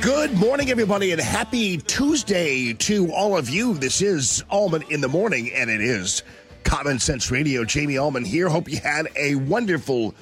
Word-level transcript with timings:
Good 0.00 0.32
morning, 0.32 0.70
everybody, 0.70 1.12
and 1.12 1.20
happy 1.20 1.76
Tuesday 1.76 2.72
to 2.72 3.12
all 3.12 3.36
of 3.36 3.50
you. 3.50 3.74
This 3.74 4.00
is 4.00 4.42
Allman 4.48 4.84
in 4.88 5.02
the 5.02 5.08
Morning, 5.08 5.52
and 5.52 5.68
it 5.68 5.82
is 5.82 6.22
Common 6.64 6.98
Sense 6.98 7.30
Radio. 7.30 7.64
Jamie 7.64 7.98
Allman 7.98 8.24
here. 8.24 8.48
Hope 8.48 8.70
you 8.70 8.78
had 8.78 9.08
a 9.16 9.34
wonderful 9.34 10.14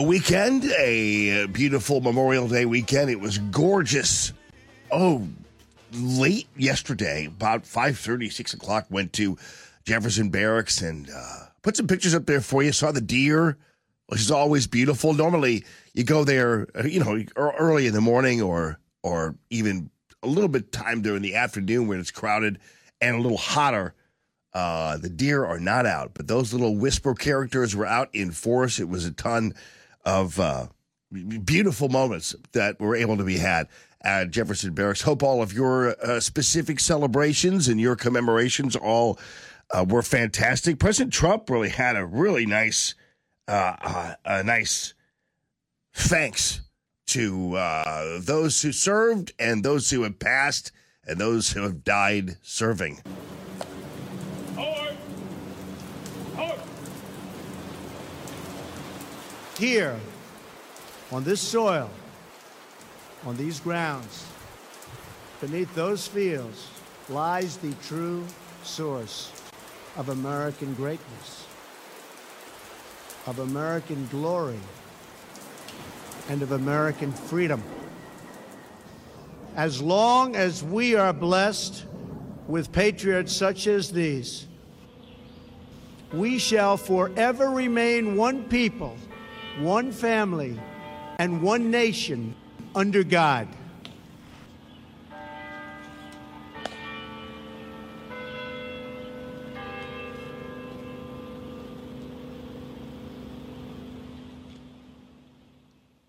weekend, 0.00 0.64
a 0.78 1.46
beautiful 1.46 2.00
Memorial 2.00 2.46
Day 2.46 2.64
weekend. 2.64 3.10
It 3.10 3.18
was 3.18 3.38
gorgeous. 3.38 4.32
Oh, 4.92 5.26
late 5.92 6.46
yesterday, 6.56 7.26
about 7.26 7.64
5.30, 7.64 8.32
6 8.32 8.54
o'clock, 8.54 8.86
went 8.88 9.12
to 9.14 9.36
Jefferson 9.84 10.30
Barracks 10.30 10.80
and 10.80 11.10
uh, 11.10 11.46
put 11.62 11.76
some 11.76 11.88
pictures 11.88 12.14
up 12.14 12.26
there 12.26 12.40
for 12.40 12.62
you. 12.62 12.70
Saw 12.70 12.92
the 12.92 13.00
deer, 13.00 13.56
which 14.10 14.20
is 14.20 14.30
always 14.30 14.66
beautiful. 14.66 15.14
Normally, 15.14 15.64
you 15.94 16.02
go 16.02 16.24
there, 16.24 16.66
you 16.84 16.98
know, 16.98 17.22
early 17.36 17.86
in 17.86 17.94
the 17.94 18.00
morning 18.00 18.42
or 18.42 18.78
or 19.02 19.36
even 19.50 19.90
a 20.22 20.26
little 20.26 20.48
bit 20.48 20.72
time 20.72 21.00
during 21.00 21.22
the 21.22 21.36
afternoon 21.36 21.86
when 21.86 22.00
it's 22.00 22.10
crowded 22.10 22.58
and 23.00 23.16
a 23.16 23.20
little 23.20 23.38
hotter. 23.38 23.94
Uh, 24.52 24.96
the 24.96 25.08
deer 25.08 25.44
are 25.44 25.60
not 25.60 25.86
out, 25.86 26.10
but 26.12 26.26
those 26.26 26.52
little 26.52 26.76
whisper 26.76 27.14
characters 27.14 27.76
were 27.76 27.86
out 27.86 28.08
in 28.12 28.32
force. 28.32 28.80
It 28.80 28.88
was 28.88 29.06
a 29.06 29.12
ton 29.12 29.54
of 30.04 30.40
uh, 30.40 30.66
beautiful 31.44 31.88
moments 31.88 32.34
that 32.50 32.80
were 32.80 32.96
able 32.96 33.16
to 33.16 33.24
be 33.24 33.38
had 33.38 33.68
at 34.02 34.32
Jefferson 34.32 34.74
Barracks. 34.74 35.02
Hope 35.02 35.22
all 35.22 35.40
of 35.40 35.52
your 35.52 35.94
uh, 36.04 36.18
specific 36.18 36.80
celebrations 36.80 37.68
and 37.68 37.80
your 37.80 37.94
commemorations 37.94 38.74
all 38.74 39.20
uh, 39.70 39.84
were 39.88 40.02
fantastic. 40.02 40.80
President 40.80 41.12
Trump 41.12 41.48
really 41.48 41.68
had 41.68 41.94
a 41.94 42.04
really 42.04 42.44
nice, 42.44 42.94
uh, 43.50 43.76
uh 43.82 44.14
a 44.24 44.42
nice 44.42 44.94
thanks 45.92 46.60
to 47.06 47.56
uh, 47.56 48.20
those 48.20 48.62
who 48.62 48.70
served 48.70 49.32
and 49.38 49.64
those 49.64 49.90
who 49.90 50.02
have 50.02 50.18
passed 50.18 50.70
and 51.06 51.18
those 51.18 51.50
who 51.50 51.62
have 51.62 51.82
died 51.82 52.36
serving. 52.42 53.00
Here, 59.58 59.98
on 61.12 61.24
this 61.24 61.40
soil, 61.40 61.90
on 63.26 63.36
these 63.36 63.60
grounds, 63.60 64.24
beneath 65.40 65.74
those 65.74 66.06
fields, 66.06 66.68
lies 67.10 67.58
the 67.58 67.74
true 67.82 68.24
source 68.62 69.32
of 69.98 70.08
American 70.08 70.72
greatness, 70.74 71.46
of 73.26 73.38
American 73.38 74.06
glory 74.10 74.58
and 76.28 76.42
of 76.42 76.52
American 76.52 77.12
freedom. 77.12 77.62
As 79.56 79.82
long 79.82 80.36
as 80.36 80.62
we 80.62 80.94
are 80.94 81.12
blessed 81.12 81.84
with 82.46 82.72
patriots 82.72 83.34
such 83.34 83.66
as 83.66 83.92
these, 83.92 84.46
we 86.12 86.38
shall 86.38 86.76
forever 86.76 87.50
remain 87.50 88.16
one 88.16 88.44
people, 88.44 88.96
one 89.58 89.92
family, 89.92 90.58
and 91.18 91.42
one 91.42 91.70
nation 91.70 92.34
under 92.74 93.04
God. 93.04 93.48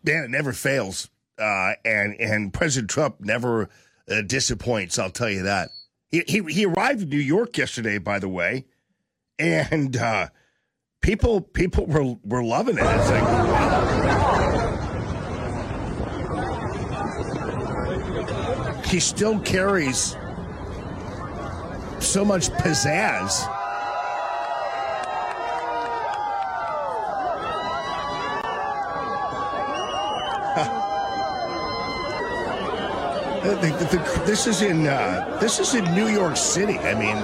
Man, 0.03 0.23
it 0.23 0.29
never 0.29 0.53
fails. 0.53 1.09
Uh, 1.37 1.73
and 1.85 2.19
and 2.19 2.53
President 2.53 2.89
Trump 2.89 3.19
never 3.19 3.69
uh, 4.09 4.21
disappoints. 4.21 4.99
I'll 4.99 5.09
tell 5.09 5.29
you 5.29 5.43
that. 5.43 5.69
He, 6.09 6.23
he, 6.27 6.41
he 6.51 6.65
arrived 6.65 7.01
in 7.03 7.09
New 7.09 7.17
York 7.17 7.57
yesterday, 7.57 7.97
by 7.97 8.19
the 8.19 8.27
way, 8.27 8.65
and 9.39 9.95
uh, 9.97 10.27
people 11.01 11.41
people 11.41 11.85
were 11.85 12.15
were 12.23 12.43
loving 12.43 12.77
it. 12.77 12.83
It's 12.83 13.09
like, 13.09 13.23
he 18.85 18.99
still 18.99 19.39
carries 19.39 20.17
so 21.99 22.25
much 22.25 22.49
pizzazz 22.49 23.47
The, 33.43 33.55
the, 33.55 33.97
the, 33.97 34.23
this 34.27 34.45
is 34.45 34.61
in 34.61 34.85
uh, 34.85 35.39
this 35.41 35.59
is 35.59 35.73
in 35.73 35.83
New 35.95 36.07
York 36.07 36.37
City. 36.37 36.77
I 36.77 36.93
mean, 36.93 37.15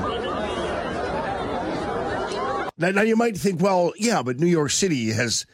now, 2.80 2.90
now, 2.90 3.02
you 3.04 3.16
might 3.16 3.38
think, 3.38 3.62
well, 3.62 3.94
yeah, 3.98 4.24
but 4.24 4.40
New 4.40 4.48
York 4.48 4.72
City 4.72 5.12
has 5.12 5.46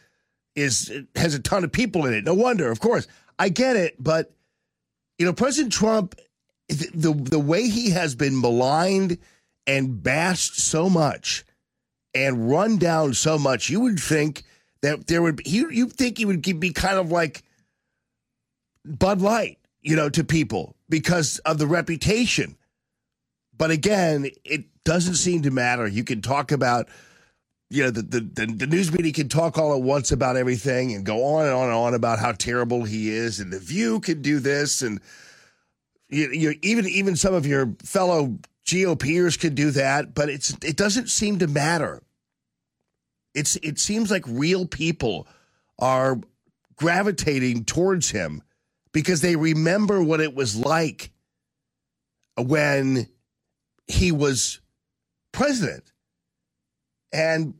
is 0.55 0.89
has 1.15 1.35
a 1.35 1.39
ton 1.39 1.65
of 1.65 1.73
people 1.73 2.05
in 2.05 2.13
it. 2.13 2.23
No 2.23 2.33
wonder, 2.33 2.71
of 2.71 2.79
course, 2.79 3.07
I 3.37 3.49
get 3.49 3.75
it. 3.75 4.01
But 4.01 4.33
you 5.17 5.25
know, 5.25 5.33
President 5.33 5.73
Trump, 5.73 6.15
the 6.69 7.13
the 7.13 7.39
way 7.39 7.67
he 7.67 7.89
has 7.89 8.15
been 8.15 8.39
maligned 8.39 9.17
and 9.67 10.01
bashed 10.01 10.61
so 10.61 10.89
much 10.89 11.43
and 12.13 12.49
run 12.49 12.77
down 12.77 13.13
so 13.13 13.37
much, 13.37 13.69
you 13.69 13.81
would 13.81 13.99
think 13.99 14.43
that 14.81 15.07
there 15.07 15.21
would 15.21 15.35
be, 15.35 15.49
you 15.49 15.69
you 15.71 15.89
think 15.89 16.19
he 16.19 16.25
would 16.25 16.41
be 16.41 16.71
kind 16.71 16.97
of 16.97 17.11
like 17.11 17.43
Bud 18.85 19.21
Light 19.21 19.59
you 19.83 19.95
know, 19.95 20.09
to 20.09 20.23
people 20.23 20.75
because 20.89 21.39
of 21.39 21.57
the 21.57 21.67
reputation. 21.67 22.57
But 23.55 23.69
again, 23.69 24.27
it 24.43 24.65
doesn't 24.83 25.15
seem 25.15 25.43
to 25.43 25.51
matter. 25.51 25.85
You 25.85 26.03
can 26.03 26.21
talk 26.21 26.51
about, 26.51 26.87
you 27.69 27.83
know, 27.83 27.91
the, 27.91 28.01
the, 28.01 28.19
the, 28.21 28.45
the, 28.45 28.67
news 28.67 28.91
media 28.91 29.11
can 29.11 29.29
talk 29.29 29.57
all 29.57 29.75
at 29.75 29.81
once 29.81 30.11
about 30.11 30.37
everything 30.37 30.93
and 30.93 31.05
go 31.05 31.23
on 31.23 31.45
and 31.45 31.53
on 31.53 31.65
and 31.65 31.73
on 31.73 31.93
about 31.93 32.19
how 32.19 32.31
terrible 32.31 32.85
he 32.85 33.09
is. 33.09 33.39
And 33.39 33.51
The 33.51 33.59
View 33.59 33.99
can 33.99 34.21
do 34.21 34.39
this. 34.39 34.81
And 34.81 34.99
you, 36.09 36.29
you 36.31 36.59
even, 36.63 36.87
even 36.87 37.15
some 37.15 37.33
of 37.33 37.45
your 37.45 37.75
fellow 37.83 38.37
GOPers 38.65 39.39
could 39.39 39.55
do 39.55 39.71
that. 39.71 40.15
But 40.15 40.29
it's, 40.29 40.51
it 40.63 40.77
doesn't 40.77 41.09
seem 41.09 41.39
to 41.39 41.47
matter. 41.47 42.01
It's, 43.35 43.57
it 43.57 43.79
seems 43.79 44.09
like 44.09 44.23
real 44.27 44.65
people 44.65 45.27
are 45.77 46.19
gravitating 46.75 47.65
towards 47.65 48.11
him 48.11 48.41
because 48.93 49.21
they 49.21 49.35
remember 49.35 50.01
what 50.01 50.21
it 50.21 50.33
was 50.33 50.55
like 50.55 51.11
when 52.37 53.07
he 53.87 54.11
was 54.11 54.61
president. 55.31 55.91
And 57.11 57.55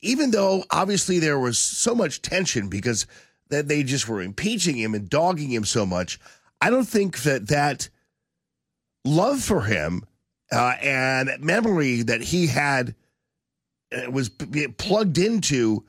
even 0.00 0.30
though 0.30 0.64
obviously 0.70 1.18
there 1.18 1.38
was 1.38 1.58
so 1.58 1.94
much 1.94 2.22
tension 2.22 2.68
because 2.68 3.06
that 3.50 3.68
they 3.68 3.82
just 3.82 4.08
were 4.08 4.20
impeaching 4.20 4.76
him 4.76 4.94
and 4.94 5.08
dogging 5.08 5.50
him 5.50 5.64
so 5.64 5.86
much, 5.86 6.18
I 6.60 6.70
don't 6.70 6.88
think 6.88 7.22
that 7.22 7.48
that 7.48 7.88
love 9.04 9.40
for 9.42 9.62
him 9.62 10.04
uh, 10.50 10.74
and 10.82 11.30
memory 11.40 12.02
that 12.02 12.20
he 12.20 12.46
had 12.46 12.94
uh, 13.92 14.10
was 14.10 14.30
plugged 14.78 15.18
into 15.18 15.84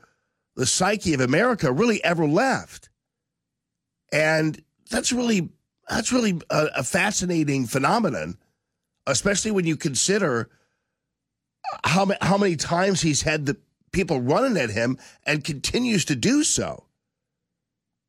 the 0.56 0.66
psyche 0.66 1.14
of 1.14 1.20
America 1.20 1.72
really 1.72 2.02
ever 2.04 2.26
left. 2.26 2.89
And 4.12 4.62
that's 4.90 5.12
really 5.12 5.50
that's 5.88 6.12
really 6.12 6.40
a, 6.50 6.68
a 6.76 6.84
fascinating 6.84 7.66
phenomenon, 7.66 8.38
especially 9.06 9.50
when 9.50 9.66
you 9.66 9.76
consider 9.76 10.50
how 11.84 12.10
how 12.20 12.38
many 12.38 12.56
times 12.56 13.00
he's 13.00 13.22
had 13.22 13.46
the 13.46 13.56
people 13.92 14.20
running 14.20 14.56
at 14.56 14.70
him 14.70 14.98
and 15.26 15.44
continues 15.44 16.04
to 16.06 16.16
do 16.16 16.44
so. 16.44 16.84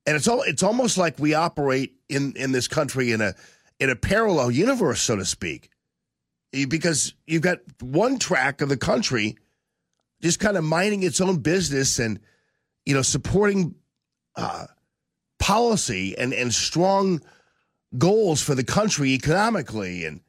And 0.06 0.16
it's 0.16 0.28
all 0.28 0.42
it's 0.42 0.64
almost 0.64 0.98
like 0.98 1.20
we 1.20 1.34
operate 1.34 1.94
in 2.10 2.34
in 2.36 2.52
this 2.52 2.68
country 2.68 3.12
in 3.12 3.22
a 3.22 3.34
in 3.80 3.90
a 3.90 3.96
parallel 3.96 4.52
universe, 4.52 5.02
so 5.02 5.16
to 5.16 5.26
speak, 5.26 5.70
because 6.52 7.14
you've 7.26 7.42
got 7.42 7.60
one 7.80 8.20
track 8.20 8.62
of 8.62 8.70
the 8.70 8.78
country 8.78 9.38
just 10.22 10.40
kind 10.40 10.56
of 10.56 10.64
minding 10.64 11.04
its 11.04 11.20
own 11.20 11.38
business 11.38 12.00
and 12.00 12.20
you 12.86 12.94
know 12.94 13.02
supporting 13.02 13.76
uh, 14.36 14.66
policy 15.52 16.18
and, 16.18 16.34
and 16.34 16.54
strong 16.54 17.22
goals 17.98 18.42
for 18.42 18.56
the 18.56 18.64
country 18.64 19.10
economically 19.10 20.06
and 20.06 20.22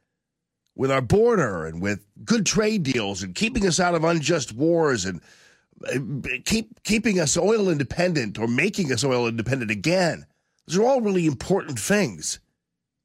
with 0.75 0.91
our 0.91 1.01
border 1.01 1.65
and 1.65 1.81
with 1.81 2.05
good 2.25 2.45
trade 2.45 2.83
deals 2.83 3.23
and 3.23 3.37
keeping 3.37 3.65
us 3.65 3.79
out 3.79 3.95
of 3.95 4.03
unjust 4.03 4.53
wars 4.53 5.05
and 5.05 5.21
uh, 5.87 5.99
keep 6.45 6.83
keeping 6.83 7.21
us 7.21 7.37
oil 7.37 7.69
independent 7.69 8.37
or 8.37 8.49
making 8.49 8.93
us 8.93 9.05
oil 9.05 9.29
independent 9.29 9.71
again. 9.71 10.27
Those 10.67 10.79
are 10.79 10.83
all 10.83 11.01
really 11.01 11.27
important 11.27 11.79
things. 11.79 12.41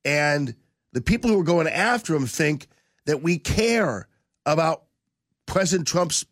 And 0.04 0.56
the 0.94 1.02
people 1.02 1.30
who 1.30 1.40
are 1.40 1.44
going 1.44 1.68
after 1.68 2.16
him 2.16 2.26
think 2.26 2.66
that 3.06 3.22
we 3.22 3.38
care 3.38 4.08
about 4.44 4.86
President 5.46 5.88
Trump's 5.88 6.26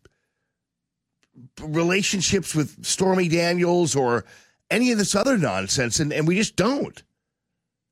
relationships 1.60 2.56
with 2.56 2.84
Stormy 2.84 3.28
Daniels 3.28 3.94
or 3.94 4.24
any 4.70 4.92
of 4.92 4.98
this 4.98 5.14
other 5.14 5.38
nonsense, 5.38 6.00
and, 6.00 6.12
and 6.12 6.26
we 6.26 6.36
just 6.36 6.56
don't. 6.56 7.02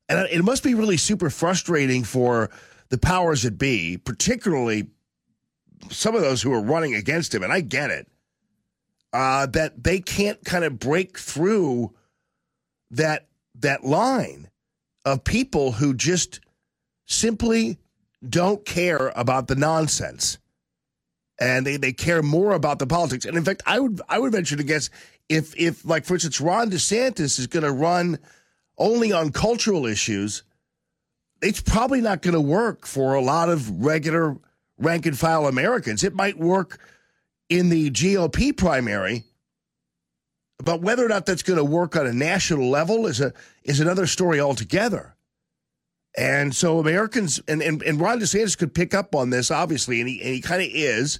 And 0.09 0.29
it 0.31 0.45
must 0.45 0.63
be 0.63 0.75
really 0.75 0.97
super 0.97 1.31
frustrating 1.31 2.05
for 2.05 2.51
the 2.91 2.99
powers 2.99 3.43
that 3.43 3.59
be, 3.59 3.97
particularly 3.97 4.89
some 5.91 6.15
of 6.15 6.23
those 6.23 6.43
who 6.43 6.53
are 6.53 6.61
running 6.61 6.95
against 6.95 7.35
him, 7.35 7.43
and 7.43 7.53
I 7.53 7.61
get 7.61 7.91
it, 7.91 8.09
uh, 9.13 9.47
that 9.47 9.83
they 9.83 10.01
can't 10.01 10.45
kind 10.45 10.65
of 10.65 10.79
break 10.79 11.19
through 11.19 11.95
that 12.91 13.27
that 13.57 13.85
line 13.85 14.51
of 15.05 15.25
people 15.25 15.73
who 15.73 15.95
just 15.95 16.41
simply 17.07 17.79
don't 18.27 18.65
care 18.65 19.13
about 19.15 19.49
the 19.49 19.55
nonsense. 19.55 20.39
And 21.41 21.67
they, 21.67 21.77
they 21.77 21.93
care 21.93 22.23
more 22.23 22.53
about 22.53 22.79
the 22.79 22.87
politics. 22.87 23.25
And 23.25 23.37
in 23.37 23.45
fact, 23.45 23.63
I 23.67 23.81
would 23.81 24.01
I 24.09 24.19
would 24.19 24.33
venture 24.33 24.57
to 24.57 24.63
guess 24.63 24.91
if 25.29 25.57
if 25.57 25.85
like 25.85 26.05
for 26.05 26.15
instance 26.15 26.41
Ron 26.41 26.71
DeSantis 26.71 27.39
is 27.39 27.47
going 27.47 27.65
to 27.65 27.73
run 27.73 28.19
only 28.79 29.13
on 29.13 29.33
cultural 29.33 29.87
issues, 29.87 30.43
it's 31.43 31.61
probably 31.61 32.01
not 32.01 32.23
going 32.23 32.35
to 32.35 32.41
work 32.41 32.87
for 32.87 33.15
a 33.15 33.21
lot 33.21 33.49
of 33.49 33.85
regular 33.85 34.37
rank 34.79 35.07
and 35.07 35.19
file 35.19 35.47
Americans. 35.47 36.03
It 36.03 36.15
might 36.15 36.39
work 36.39 36.79
in 37.49 37.69
the 37.69 37.91
GOP 37.91 38.57
primary, 38.57 39.25
but 40.59 40.81
whether 40.81 41.05
or 41.05 41.09
not 41.09 41.27
that's 41.27 41.43
going 41.43 41.59
to 41.59 41.65
work 41.65 41.97
on 41.97 42.07
a 42.07 42.13
national 42.13 42.69
level 42.69 43.07
is 43.07 43.21
a 43.21 43.33
is 43.63 43.81
another 43.81 44.07
story 44.07 44.41
altogether. 44.41 45.15
And 46.17 46.55
so 46.55 46.79
Americans 46.79 47.41
and, 47.49 47.61
and, 47.61 47.83
and 47.83 48.01
Ron 48.01 48.21
DeSantis 48.21 48.57
could 48.57 48.73
pick 48.73 48.95
up 48.95 49.17
on 49.17 49.31
this, 49.31 49.51
obviously, 49.51 50.01
and 50.01 50.09
he 50.09 50.23
and 50.23 50.33
he 50.33 50.41
kind 50.41 50.63
of 50.63 50.69
is, 50.73 51.19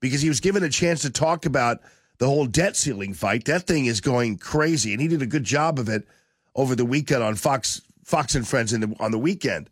because 0.00 0.20
he 0.20 0.28
was 0.28 0.40
given 0.40 0.64
a 0.64 0.68
chance 0.68 1.02
to 1.02 1.10
talk 1.10 1.46
about 1.46 1.80
the 2.20 2.26
whole 2.26 2.46
debt 2.46 2.76
ceiling 2.76 3.14
fight. 3.14 3.46
That 3.46 3.66
thing 3.66 3.86
is 3.86 4.00
going 4.00 4.38
crazy, 4.38 4.92
and 4.92 5.00
he 5.00 5.08
did 5.08 5.22
a 5.22 5.26
good 5.26 5.42
job 5.42 5.78
of 5.78 5.88
it 5.88 6.06
over 6.54 6.76
the 6.76 6.84
weekend 6.84 7.24
on 7.24 7.34
Fox 7.34 7.80
Fox 8.04 8.34
and 8.34 8.46
Friends 8.46 8.70
the, 8.70 8.94
on 9.00 9.10
the 9.10 9.18
weekend. 9.18 9.68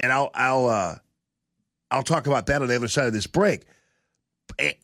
And 0.00 0.12
I'll 0.12 0.30
I'll 0.34 0.66
uh, 0.66 0.96
I'll 1.90 2.02
talk 2.02 2.26
about 2.26 2.46
that 2.46 2.60
on 2.60 2.68
the 2.68 2.76
other 2.76 2.88
side 2.88 3.06
of 3.06 3.12
this 3.12 3.28
break. 3.28 3.62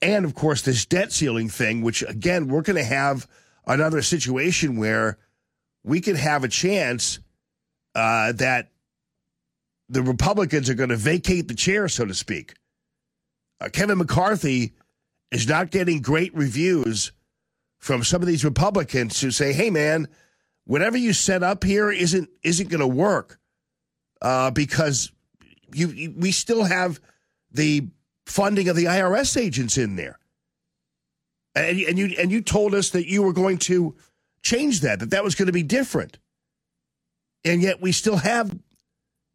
And 0.01 0.25
of 0.25 0.35
course, 0.35 0.63
this 0.63 0.87
debt 0.87 1.13
ceiling 1.13 1.51
thing, 1.51 1.83
which 1.83 2.03
again, 2.03 2.49
we're 2.49 2.63
going 2.63 2.77
to 2.77 2.85
have 2.85 3.27
another 3.67 4.03
situation 4.03 4.77
where 4.77 5.19
we 5.83 6.01
could 6.01 6.17
have 6.17 6.45
a 6.45 6.49
chance 6.49 7.19
uh, 7.95 8.33
that 8.33 8.71
the 9.89 10.03
Republicans 10.03 10.71
are 10.71 10.75
going 10.75 10.91
to 10.91 10.97
vacate 10.97 11.49
the 11.49 11.55
chair, 11.55 11.89
so 11.89 12.05
to 12.05 12.15
speak. 12.15 12.55
Uh, 13.61 13.69
Kevin 13.69 13.99
McCarthy 13.99 14.75
is 15.31 15.49
not 15.49 15.71
getting 15.71 16.01
great 16.01 16.35
reviews 16.35 17.13
from 17.79 18.05
some 18.05 18.21
of 18.21 18.29
these 18.29 18.45
Republicans 18.45 19.21
who 19.21 19.31
say, 19.31 19.53
"Hey, 19.53 19.71
man, 19.71 20.09
whatever 20.65 20.97
you 20.97 21.13
set 21.13 21.43
up 21.43 21.65
here 21.65 21.91
isn't 21.91 22.29
isn't 22.43 22.69
going 22.69 22.81
to 22.81 22.87
work 22.87 23.39
uh, 24.23 24.51
because 24.51 25.13
you, 25.73 26.15
we 26.17 26.33
still 26.33 26.65
have 26.65 27.01
the 27.51 27.89
funding 28.27 28.69
of 28.69 28.77
the 28.77 28.85
IRS 28.85 29.37
agents 29.37 29.79
in 29.79 29.97
there, 29.97 30.19
and, 31.55 31.79
and 31.81 31.99
you 31.99 32.15
and 32.19 32.31
you 32.31 32.41
told 32.41 32.75
us 32.75 32.91
that 32.91 33.09
you 33.09 33.23
were 33.23 33.33
going 33.33 33.59
to 33.59 33.97
change 34.43 34.81
that, 34.81 35.01
that 35.01 35.11
that 35.11 35.25
was 35.25 35.35
going 35.35 35.47
to 35.47 35.53
be 35.53 35.63
different, 35.63 36.19
and 37.45 37.63
yet 37.63 37.81
we 37.81 37.93
still 37.93 38.17
have 38.17 38.57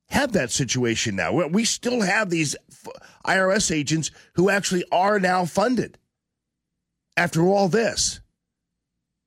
have 0.09 0.33
that 0.33 0.51
situation 0.51 1.15
now. 1.15 1.33
We 1.47 1.65
still 1.65 2.01
have 2.01 2.29
these 2.29 2.55
IRS 3.25 3.75
agents 3.75 4.11
who 4.33 4.49
actually 4.49 4.83
are 4.91 5.19
now 5.19 5.45
funded 5.45 5.97
after 7.17 7.43
all 7.43 7.67
this. 7.67 8.19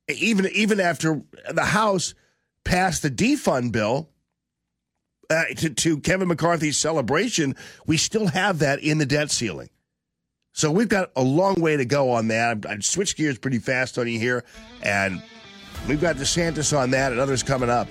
Even 0.09 0.47
even 0.55 0.81
after 0.81 1.23
the 1.53 1.65
House 1.65 2.15
passed 2.65 3.03
the 3.03 3.11
defund 3.11 3.73
bill, 3.73 4.09
uh, 5.31 5.45
to, 5.57 5.71
to 5.71 5.99
Kevin 6.01 6.29
McCarthy's 6.29 6.79
celebration, 6.79 7.55
we 7.87 7.97
still 7.97 8.29
have 8.29 8.61
that 8.61 8.81
in 8.81 8.99
the 8.99 9.07
debt 9.07 9.31
ceiling. 9.31 9.69
So 10.53 10.71
we've 10.71 10.89
got 10.89 11.11
a 11.15 11.23
long 11.23 11.57
way 11.57 11.77
to 11.77 11.85
go 11.85 12.11
on 12.11 12.29
that. 12.29 12.65
I 12.67 12.79
switched 12.81 13.17
gears 13.17 13.39
pretty 13.39 13.59
fast 13.59 13.99
on 13.99 14.09
you 14.09 14.19
here, 14.19 14.45
and 14.83 15.23
we've 15.87 16.01
got 16.01 16.17
DeSantis 16.17 16.77
on 16.77 16.91
that 16.93 17.13
and 17.13 17.21
others 17.21 17.43
coming 17.43 17.71
up. 17.71 17.89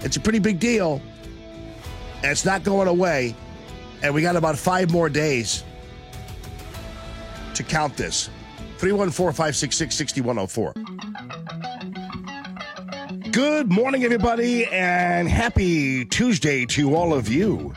It's 0.00 0.16
a 0.16 0.20
pretty 0.20 0.38
big 0.38 0.58
deal, 0.58 1.02
and 2.22 2.32
it's 2.32 2.44
not 2.44 2.64
going 2.64 2.88
away. 2.88 3.34
And 4.02 4.14
we 4.14 4.22
got 4.22 4.36
about 4.36 4.56
five 4.58 4.90
more 4.90 5.08
days 5.08 5.64
to 7.54 7.62
count 7.62 7.96
this. 7.96 8.30
314 8.78 9.32
566 9.34 9.94
6104. 9.96 10.74
Good 13.32 13.70
morning, 13.70 14.04
everybody, 14.04 14.66
and 14.66 15.28
happy 15.28 16.04
Tuesday 16.04 16.64
to 16.66 16.94
all 16.94 17.12
of 17.12 17.28
you. 17.28 17.74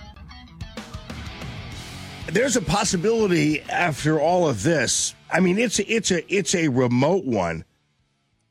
There's 2.27 2.55
a 2.55 2.61
possibility 2.61 3.61
after 3.63 4.19
all 4.19 4.47
of 4.47 4.63
this. 4.63 5.15
I 5.31 5.39
mean, 5.39 5.57
it's 5.57 5.79
it's 5.79 6.11
a 6.11 6.33
it's 6.33 6.55
a 6.55 6.67
remote 6.69 7.25
one, 7.25 7.65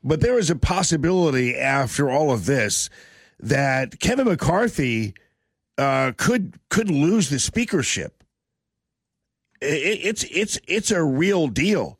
but 0.03 0.21
there 0.21 0.37
is 0.37 0.49
a 0.49 0.55
possibility 0.55 1.57
after 1.57 2.09
all 2.09 2.31
of 2.31 2.45
this 2.45 2.89
that 3.39 3.99
Kevin 3.99 4.27
McCarthy 4.27 5.15
uh, 5.77 6.13
could 6.17 6.59
could 6.69 6.89
lose 6.89 7.29
the 7.29 7.39
speakership. 7.39 8.23
It, 9.61 9.99
it's 10.03 10.23
it's 10.25 10.59
it's 10.67 10.91
a 10.91 11.03
real 11.03 11.47
deal. 11.47 11.97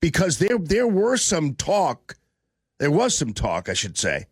Because 0.00 0.38
there 0.38 0.58
there 0.58 0.86
were 0.86 1.16
some 1.16 1.54
talk 1.54 2.16
there 2.78 2.90
was 2.90 3.16
some 3.16 3.32
talk, 3.32 3.68
I 3.68 3.74
should 3.74 3.98
say, 3.98 4.26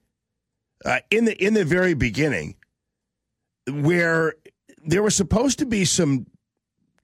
uh, 0.84 1.00
in 1.10 1.24
the 1.24 1.44
in 1.44 1.54
the 1.54 1.64
very 1.64 1.94
beginning, 1.94 2.54
where 3.68 4.34
there 4.84 5.02
was 5.02 5.16
supposed 5.16 5.58
to 5.58 5.66
be 5.66 5.84
some 5.84 6.26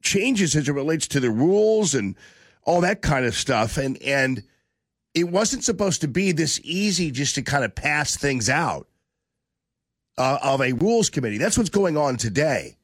changes 0.02 0.54
as 0.54 0.68
it 0.68 0.72
relates 0.72 1.08
to 1.08 1.20
the 1.20 1.30
rules 1.30 1.94
and 1.94 2.16
all 2.64 2.80
that 2.80 3.02
kind 3.02 3.26
of 3.26 3.34
stuff, 3.34 3.76
and 3.76 4.00
and 4.02 4.44
it 5.14 5.24
wasn't 5.24 5.64
supposed 5.64 6.00
to 6.02 6.08
be 6.08 6.32
this 6.32 6.60
easy 6.62 7.10
just 7.10 7.34
to 7.34 7.42
kind 7.42 7.64
of 7.64 7.74
pass 7.74 8.16
things 8.16 8.48
out 8.48 8.86
uh, 10.22 10.38
of 10.42 10.60
a 10.60 10.72
rules 10.72 11.10
committee. 11.10 11.38
That's 11.38 11.58
what's 11.58 11.70
going 11.70 11.96
on 11.96 12.16
today, 12.16 12.76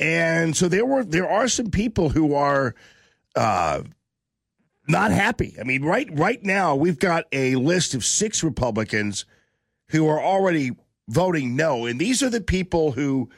and 0.00 0.56
so 0.56 0.68
there 0.68 0.84
were 0.84 1.04
there 1.04 1.28
are 1.30 1.48
some 1.48 1.70
people 1.70 2.08
who 2.08 2.34
are. 2.34 2.74
Uh, 3.36 3.82
not 4.88 5.12
happy. 5.12 5.54
I 5.60 5.62
mean, 5.62 5.84
right 5.84 6.08
right 6.10 6.42
now 6.42 6.74
we've 6.74 6.98
got 6.98 7.26
a 7.30 7.54
list 7.54 7.94
of 7.94 8.04
six 8.04 8.42
Republicans 8.42 9.24
who 9.90 10.08
are 10.08 10.20
already 10.20 10.72
voting 11.06 11.54
no, 11.54 11.86
and 11.86 12.00
these 12.00 12.24
are 12.24 12.30
the 12.30 12.40
people 12.40 12.90
who. 12.90 13.30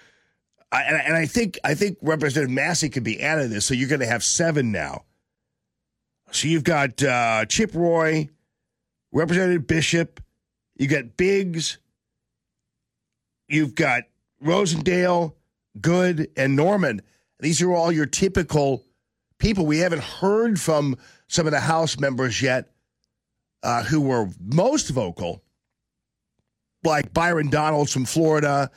And, 0.75 0.97
and 0.97 1.15
I 1.15 1.27
think 1.27 1.59
I 1.63 1.75
think 1.75 1.99
Representative 2.01 2.51
Massey 2.51 2.89
could 2.89 3.05
be 3.05 3.21
added 3.21 3.43
to 3.43 3.49
this, 3.49 3.67
so 3.67 3.75
you're 3.75 3.91
going 3.91 4.01
to 4.01 4.07
have 4.07 4.25
seven 4.25 4.73
now. 4.73 5.05
So 6.31 6.49
you've 6.49 6.65
got 6.65 7.03
uh, 7.03 7.45
Chip 7.45 7.75
Roy, 7.75 8.31
Representative 9.13 9.67
Bishop, 9.67 10.23
you 10.77 10.87
got 10.87 11.19
Biggs, 11.19 11.77
you've 13.53 13.75
got 13.75 14.05
Rosendale, 14.43 15.35
Good, 15.81 16.31
and 16.37 16.57
Norman. 16.57 17.03
These 17.41 17.63
are 17.63 17.73
all 17.73 17.93
your 17.93 18.07
typical 18.07 18.85
people. 19.39 19.67
We 19.67 19.79
haven't 19.79 20.03
heard 20.03 20.61
from 20.61 20.97
some 21.29 21.47
of 21.47 21.53
the 21.53 21.61
House 21.61 21.99
members 21.99 22.41
yet 22.43 22.71
uh, 23.63 23.83
who 23.85 24.01
were 24.01 24.29
most 24.41 24.91
vocal, 24.91 25.43
like 26.85 27.13
Byron 27.13 27.51
Donalds 27.51 27.93
from 27.93 28.05
Florida 28.05 28.71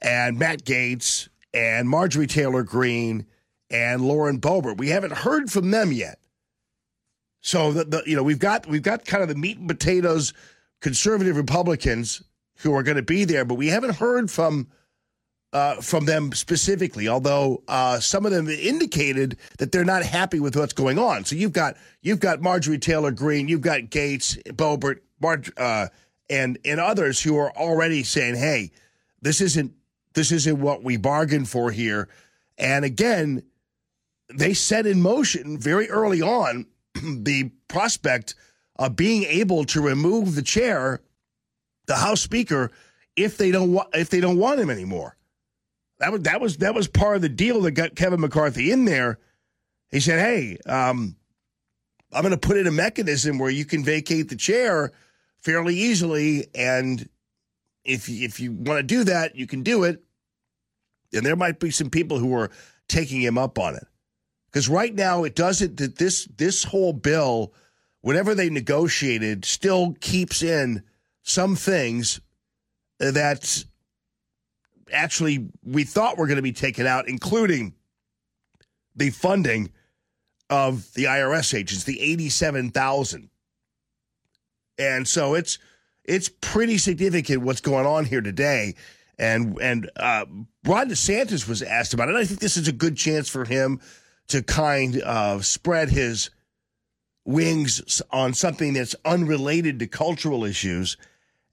and 0.00 0.38
Matt 0.38 0.64
Gaetz 0.64 1.28
and 1.54 1.88
Marjorie 1.88 2.26
Taylor 2.26 2.62
Greene 2.62 3.26
and 3.70 4.02
Lauren 4.02 4.40
Boebert. 4.40 4.78
We 4.78 4.88
haven't 4.88 5.12
heard 5.12 5.50
from 5.50 5.70
them 5.70 5.92
yet. 5.92 6.18
So 7.40 7.72
the, 7.72 7.84
the 7.84 8.02
you 8.06 8.14
know 8.14 8.22
we've 8.22 8.38
got 8.38 8.66
we've 8.66 8.82
got 8.82 9.04
kind 9.04 9.22
of 9.22 9.28
the 9.28 9.34
meat 9.34 9.58
and 9.58 9.68
potatoes 9.68 10.32
conservative 10.80 11.36
Republicans 11.36 12.22
who 12.62 12.74
are 12.74 12.82
going 12.82 12.96
to 12.96 13.02
be 13.02 13.24
there, 13.24 13.44
but 13.44 13.54
we 13.54 13.68
haven't 13.68 13.96
heard 13.96 14.30
from 14.30 14.68
uh, 15.52 15.76
from 15.82 16.06
them 16.06 16.32
specifically, 16.32 17.08
although 17.08 17.62
uh, 17.68 18.00
some 18.00 18.24
of 18.24 18.32
them 18.32 18.48
indicated 18.48 19.36
that 19.58 19.70
they're 19.70 19.84
not 19.84 20.02
happy 20.02 20.40
with 20.40 20.56
what's 20.56 20.72
going 20.72 20.98
on. 20.98 21.24
So 21.24 21.36
you've 21.36 21.52
got 21.52 21.76
you've 22.00 22.20
got 22.20 22.40
Marjorie 22.40 22.78
Taylor 22.78 23.10
Greene, 23.10 23.48
you've 23.48 23.60
got 23.60 23.82
Gaetz, 23.82 24.42
Boebert, 24.44 25.00
Marge, 25.20 25.52
uh, 25.56 25.88
and 26.30 26.58
and 26.64 26.80
others 26.80 27.20
who 27.20 27.36
are 27.36 27.54
already 27.56 28.02
saying, 28.02 28.36
"Hey, 28.36 28.72
this 29.20 29.40
isn't 29.40 29.72
this 30.14 30.32
isn't 30.32 30.58
what 30.58 30.82
we 30.82 30.96
bargained 30.96 31.48
for 31.48 31.70
here." 31.70 32.08
And 32.56 32.84
again, 32.84 33.42
they 34.32 34.54
set 34.54 34.86
in 34.86 35.02
motion 35.02 35.58
very 35.58 35.90
early 35.90 36.22
on 36.22 36.66
the 36.94 37.50
prospect 37.68 38.34
of 38.76 38.96
being 38.96 39.24
able 39.24 39.64
to 39.64 39.80
remove 39.80 40.34
the 40.34 40.42
chair, 40.42 41.00
the 41.86 41.96
House 41.96 42.20
Speaker, 42.20 42.70
if 43.16 43.36
they 43.36 43.50
don't 43.50 43.72
wa- 43.72 43.88
if 43.94 44.10
they 44.10 44.20
don't 44.20 44.38
want 44.38 44.60
him 44.60 44.70
anymore. 44.70 45.16
That 45.98 46.12
was 46.12 46.22
that 46.22 46.40
was 46.40 46.56
that 46.58 46.74
was 46.74 46.88
part 46.88 47.16
of 47.16 47.22
the 47.22 47.28
deal 47.28 47.60
that 47.62 47.72
got 47.72 47.94
Kevin 47.94 48.20
McCarthy 48.20 48.72
in 48.72 48.84
there. 48.84 49.18
He 49.90 50.00
said, 50.00 50.18
"Hey, 50.18 50.58
um, 50.66 51.16
I'm 52.12 52.22
going 52.22 52.32
to 52.32 52.38
put 52.38 52.56
in 52.56 52.66
a 52.66 52.72
mechanism 52.72 53.38
where 53.38 53.50
you 53.50 53.64
can 53.64 53.84
vacate 53.84 54.28
the 54.28 54.36
chair 54.36 54.92
fairly 55.40 55.74
easily. 55.74 56.48
And 56.54 57.08
if 57.84 58.08
if 58.08 58.38
you 58.40 58.52
want 58.52 58.78
to 58.78 58.82
do 58.82 59.04
that, 59.04 59.36
you 59.36 59.46
can 59.46 59.62
do 59.62 59.84
it. 59.84 60.02
And 61.12 61.24
there 61.24 61.36
might 61.36 61.58
be 61.58 61.70
some 61.70 61.90
people 61.90 62.18
who 62.18 62.34
are 62.34 62.50
taking 62.88 63.20
him 63.20 63.38
up 63.38 63.58
on 63.58 63.74
it. 63.76 63.86
Because 64.50 64.68
right 64.68 64.94
now 64.94 65.24
it 65.24 65.34
doesn't 65.34 65.78
that 65.78 65.96
this 65.96 66.26
this 66.36 66.64
whole 66.64 66.92
bill, 66.92 67.52
whatever 68.02 68.34
they 68.34 68.50
negotiated, 68.50 69.44
still 69.44 69.94
keeps 70.00 70.42
in 70.42 70.82
some 71.22 71.56
things 71.56 72.20
that 72.98 73.64
actually 74.92 75.48
we 75.64 75.84
thought 75.84 76.18
were 76.18 76.26
going 76.26 76.36
to 76.36 76.42
be 76.42 76.52
taken 76.52 76.86
out, 76.86 77.08
including 77.08 77.74
the 78.94 79.10
funding 79.10 79.72
of 80.50 80.92
the 80.94 81.04
IRS 81.04 81.54
agents, 81.54 81.84
the 81.84 82.00
87,000. 82.00 83.30
And 84.78 85.06
so 85.06 85.34
it's 85.34 85.58
it's 86.04 86.28
pretty 86.28 86.78
significant 86.78 87.42
what's 87.42 87.60
going 87.60 87.86
on 87.86 88.04
here 88.04 88.20
today. 88.20 88.74
And 89.18 89.58
and 89.60 89.90
uh, 89.96 90.26
Ron 90.64 90.88
DeSantis 90.88 91.48
was 91.48 91.62
asked 91.62 91.94
about 91.94 92.08
it. 92.08 92.16
I 92.16 92.24
think 92.24 92.40
this 92.40 92.56
is 92.56 92.68
a 92.68 92.72
good 92.72 92.96
chance 92.96 93.28
for 93.28 93.44
him 93.44 93.80
to 94.28 94.42
kind 94.42 95.00
of 95.00 95.46
spread 95.46 95.90
his 95.90 96.30
wings 97.24 98.02
on 98.10 98.34
something 98.34 98.72
that's 98.72 98.96
unrelated 99.04 99.78
to 99.78 99.86
cultural 99.86 100.44
issues. 100.44 100.96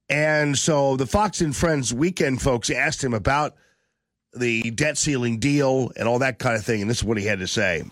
And 0.09 0.57
so 0.57 0.95
the 0.95 1.05
Fox 1.05 1.41
and 1.41 1.55
Friends 1.55 1.93
weekend 1.93 2.41
folks 2.41 2.69
asked 2.69 3.03
him 3.03 3.13
about 3.13 3.55
the 4.33 4.71
debt 4.71 4.97
ceiling 4.97 5.39
deal 5.39 5.91
and 5.95 6.07
all 6.07 6.19
that 6.19 6.39
kind 6.39 6.55
of 6.55 6.65
thing. 6.65 6.81
And 6.81 6.89
this 6.89 6.97
is 6.97 7.03
what 7.03 7.17
he 7.17 7.25
had 7.25 7.39
to 7.39 7.47
say. 7.47 7.83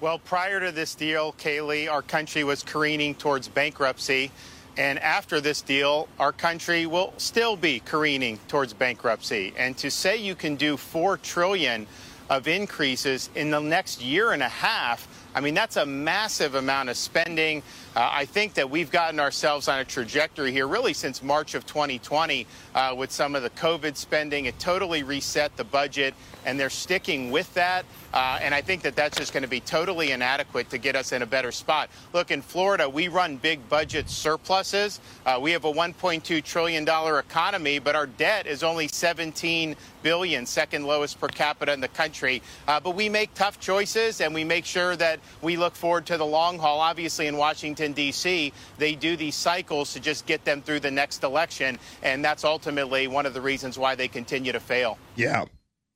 Well, 0.00 0.18
prior 0.18 0.60
to 0.60 0.72
this 0.72 0.94
deal, 0.94 1.32
Kaylee, 1.34 1.90
our 1.90 2.02
country 2.02 2.44
was 2.44 2.62
careening 2.62 3.14
towards 3.14 3.48
bankruptcy. 3.48 4.30
And 4.76 4.98
after 4.98 5.40
this 5.40 5.62
deal, 5.62 6.08
our 6.18 6.32
country 6.32 6.86
will 6.86 7.14
still 7.16 7.56
be 7.56 7.80
careening 7.80 8.38
towards 8.48 8.72
bankruptcy. 8.72 9.54
And 9.56 9.76
to 9.78 9.90
say 9.90 10.16
you 10.16 10.34
can 10.34 10.56
do 10.56 10.76
four 10.76 11.16
trillion 11.16 11.86
of 12.28 12.48
increases 12.48 13.30
in 13.34 13.50
the 13.50 13.60
next 13.60 14.02
year 14.02 14.32
and 14.32 14.42
a 14.42 14.48
half, 14.48 15.06
I 15.34 15.40
mean, 15.40 15.54
that's 15.54 15.76
a 15.76 15.86
massive 15.86 16.54
amount 16.54 16.88
of 16.88 16.96
spending. 16.96 17.62
Uh, 17.96 18.10
I 18.12 18.24
think 18.24 18.54
that 18.54 18.68
we've 18.68 18.90
gotten 18.90 19.20
ourselves 19.20 19.68
on 19.68 19.78
a 19.78 19.84
trajectory 19.84 20.50
here 20.50 20.66
really 20.66 20.94
since 20.94 21.22
March 21.22 21.54
of 21.54 21.64
2020 21.64 22.44
uh, 22.74 22.94
with 22.96 23.12
some 23.12 23.36
of 23.36 23.44
the 23.44 23.50
COVID 23.50 23.96
spending. 23.96 24.46
It 24.46 24.58
totally 24.58 25.04
reset 25.04 25.56
the 25.56 25.62
budget, 25.62 26.12
and 26.44 26.58
they're 26.58 26.70
sticking 26.70 27.30
with 27.30 27.52
that. 27.54 27.84
Uh, 28.12 28.38
and 28.40 28.54
I 28.54 28.60
think 28.62 28.82
that 28.82 28.96
that's 28.96 29.16
just 29.16 29.32
going 29.32 29.42
to 29.42 29.48
be 29.48 29.60
totally 29.60 30.12
inadequate 30.12 30.70
to 30.70 30.78
get 30.78 30.96
us 30.96 31.12
in 31.12 31.22
a 31.22 31.26
better 31.26 31.52
spot. 31.52 31.88
Look, 32.12 32.30
in 32.30 32.42
Florida, 32.42 32.88
we 32.88 33.08
run 33.08 33.36
big 33.36 33.68
budget 33.68 34.08
surpluses. 34.08 35.00
Uh, 35.26 35.38
we 35.40 35.52
have 35.52 35.64
a 35.64 35.72
$1.2 35.72 36.42
trillion 36.44 36.88
economy, 36.88 37.78
but 37.78 37.96
our 37.96 38.06
debt 38.06 38.46
is 38.46 38.62
only 38.62 38.86
17 38.88 39.74
billion, 40.02 40.46
second 40.46 40.84
lowest 40.84 41.18
per 41.20 41.28
capita 41.28 41.72
in 41.72 41.80
the 41.80 41.88
country. 41.88 42.40
Uh, 42.68 42.78
but 42.78 42.94
we 42.94 43.08
make 43.08 43.34
tough 43.34 43.58
choices, 43.58 44.20
and 44.20 44.32
we 44.32 44.44
make 44.44 44.64
sure 44.64 44.94
that 44.94 45.18
we 45.42 45.56
look 45.56 45.74
forward 45.74 46.06
to 46.06 46.16
the 46.16 46.26
long 46.26 46.58
haul. 46.58 46.78
Obviously, 46.78 47.26
in 47.26 47.36
Washington, 47.36 47.83
D.C., 47.92 48.52
they 48.78 48.94
do 48.94 49.16
these 49.16 49.34
cycles 49.34 49.92
to 49.92 50.00
just 50.00 50.26
get 50.26 50.44
them 50.44 50.62
through 50.62 50.80
the 50.80 50.90
next 50.90 51.22
election, 51.22 51.78
and 52.02 52.24
that's 52.24 52.44
ultimately 52.44 53.06
one 53.06 53.26
of 53.26 53.34
the 53.34 53.40
reasons 53.40 53.78
why 53.78 53.94
they 53.94 54.08
continue 54.08 54.52
to 54.52 54.60
fail. 54.60 54.98
Yeah, 55.16 55.44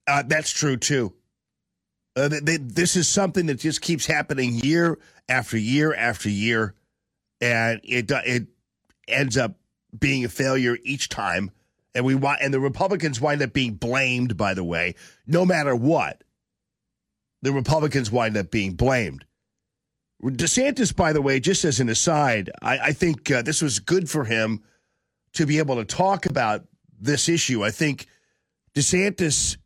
uh, 0.06 0.22
that's 0.26 0.50
true 0.50 0.76
too. 0.76 1.14
Uh, 2.16 2.28
they, 2.28 2.40
they, 2.40 2.56
this 2.56 2.96
is 2.96 3.08
something 3.08 3.46
that 3.46 3.60
just 3.60 3.80
keeps 3.80 4.06
happening 4.06 4.54
year 4.54 4.98
after 5.28 5.56
year 5.56 5.94
after 5.94 6.28
year, 6.28 6.74
and 7.40 7.80
it 7.84 8.10
it 8.10 8.48
ends 9.06 9.36
up 9.36 9.56
being 9.96 10.24
a 10.24 10.28
failure 10.28 10.76
each 10.82 11.08
time. 11.08 11.50
And 11.94 12.04
we 12.04 12.14
and 12.40 12.52
the 12.52 12.60
Republicans 12.60 13.20
wind 13.20 13.42
up 13.42 13.52
being 13.52 13.74
blamed. 13.74 14.36
By 14.36 14.54
the 14.54 14.64
way, 14.64 14.94
no 15.26 15.44
matter 15.44 15.74
what, 15.74 16.22
the 17.42 17.52
Republicans 17.52 18.10
wind 18.10 18.36
up 18.36 18.50
being 18.50 18.74
blamed. 18.74 19.24
DeSantis, 20.22 20.94
by 20.94 21.12
the 21.12 21.22
way, 21.22 21.38
just 21.38 21.64
as 21.64 21.80
an 21.80 21.88
aside, 21.88 22.50
I, 22.60 22.78
I 22.78 22.92
think 22.92 23.30
uh, 23.30 23.42
this 23.42 23.62
was 23.62 23.78
good 23.78 24.10
for 24.10 24.24
him 24.24 24.62
to 25.34 25.46
be 25.46 25.58
able 25.58 25.76
to 25.76 25.84
talk 25.84 26.26
about 26.26 26.64
this 27.00 27.28
issue. 27.28 27.64
I 27.64 27.70
think 27.70 28.06
DeSantis 28.74 29.56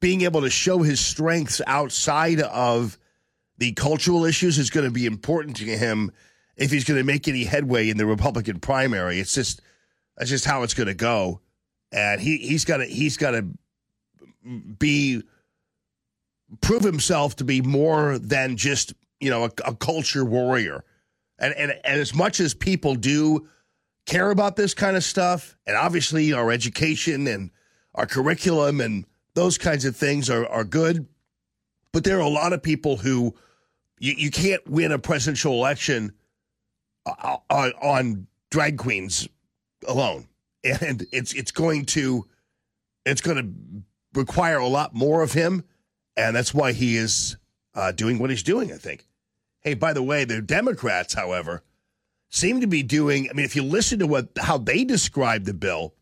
being 0.00 0.22
able 0.22 0.42
to 0.42 0.50
show 0.50 0.78
his 0.78 1.00
strengths 1.00 1.60
outside 1.66 2.40
of 2.40 2.98
the 3.58 3.72
cultural 3.72 4.24
issues 4.24 4.58
is 4.58 4.70
going 4.70 4.86
to 4.86 4.92
be 4.92 5.06
important 5.06 5.56
to 5.56 5.64
him 5.64 6.10
if 6.56 6.70
he's 6.70 6.84
going 6.84 6.98
to 6.98 7.04
make 7.04 7.28
any 7.28 7.44
headway 7.44 7.88
in 7.88 7.96
the 7.96 8.06
Republican 8.06 8.60
primary. 8.60 9.20
It's 9.20 9.34
just 9.34 9.62
that's 10.16 10.30
just 10.30 10.44
how 10.44 10.62
it's 10.62 10.74
going 10.74 10.88
to 10.88 10.94
go, 10.94 11.40
and 11.90 12.20
he 12.20 12.38
he's 12.38 12.64
got 12.64 12.78
to 12.78 12.84
he's 12.84 13.16
got 13.16 13.32
to 13.32 13.46
be 14.78 15.22
prove 16.60 16.82
himself 16.82 17.36
to 17.36 17.44
be 17.44 17.60
more 17.60 18.18
than 18.18 18.56
just 18.56 18.94
you 19.20 19.30
know 19.30 19.44
a, 19.44 19.50
a 19.66 19.74
culture 19.74 20.24
warrior, 20.24 20.84
and, 21.38 21.54
and 21.54 21.72
and 21.72 22.00
as 22.00 22.14
much 22.14 22.40
as 22.40 22.54
people 22.54 22.94
do 22.94 23.48
care 24.06 24.30
about 24.30 24.56
this 24.56 24.74
kind 24.74 24.96
of 24.96 25.04
stuff, 25.04 25.56
and 25.66 25.76
obviously 25.76 26.32
our 26.32 26.50
education 26.50 27.26
and 27.26 27.50
our 27.94 28.06
curriculum 28.06 28.80
and 28.80 29.04
those 29.34 29.58
kinds 29.58 29.84
of 29.84 29.96
things 29.96 30.28
are, 30.28 30.46
are 30.46 30.64
good. 30.64 31.06
But 31.92 32.04
there 32.04 32.18
are 32.18 32.20
a 32.20 32.28
lot 32.28 32.52
of 32.52 32.62
people 32.62 32.96
who 32.96 33.34
you, 33.98 34.14
you 34.16 34.30
can't 34.30 34.66
win 34.68 34.92
a 34.92 34.98
presidential 34.98 35.52
election 35.52 36.12
on, 37.06 37.38
uh, 37.50 37.54
uh, 37.54 37.70
on 37.80 38.26
drag 38.50 38.78
queens 38.78 39.28
alone. 39.86 40.28
And 40.64 41.06
it's 41.12 41.32
it's 41.32 41.50
going 41.50 41.86
to 41.86 42.26
it's 43.04 43.20
going 43.20 43.36
to 43.36 44.20
require 44.20 44.58
a 44.58 44.68
lot 44.68 44.94
more 44.94 45.22
of 45.22 45.32
him, 45.32 45.64
and 46.16 46.34
that's 46.34 46.54
why 46.54 46.72
he 46.72 46.96
is 46.96 47.36
uh, 47.74 47.92
doing 47.92 48.18
what 48.18 48.30
he's 48.30 48.42
doing. 48.42 48.72
I 48.72 48.76
think. 48.76 49.06
Hey, 49.60 49.74
by 49.74 49.92
the 49.92 50.02
way, 50.02 50.24
the 50.24 50.42
Democrats, 50.42 51.14
however, 51.14 51.62
seem 52.28 52.60
to 52.60 52.66
be 52.66 52.82
doing. 52.82 53.28
I 53.30 53.34
mean, 53.34 53.44
if 53.44 53.56
you 53.56 53.62
listen 53.62 53.98
to 54.00 54.06
what 54.06 54.28
how 54.38 54.58
they 54.58 54.84
describe 54.84 55.44
the 55.44 55.54
bill, 55.54 55.94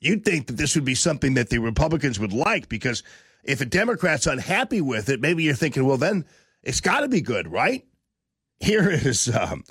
you'd 0.00 0.24
think 0.24 0.46
that 0.48 0.56
this 0.56 0.74
would 0.74 0.84
be 0.84 0.94
something 0.94 1.34
that 1.34 1.50
the 1.50 1.58
Republicans 1.58 2.18
would 2.18 2.32
like 2.32 2.68
because 2.68 3.02
if 3.44 3.60
a 3.60 3.66
Democrat's 3.66 4.26
unhappy 4.26 4.80
with 4.80 5.08
it, 5.08 5.20
maybe 5.20 5.42
you're 5.42 5.54
thinking, 5.54 5.84
well, 5.84 5.96
then 5.96 6.24
it's 6.62 6.80
got 6.80 7.00
to 7.00 7.08
be 7.08 7.20
good, 7.20 7.50
right? 7.50 7.84
Here 8.58 8.88
is 8.90 9.28
um, 9.28 9.64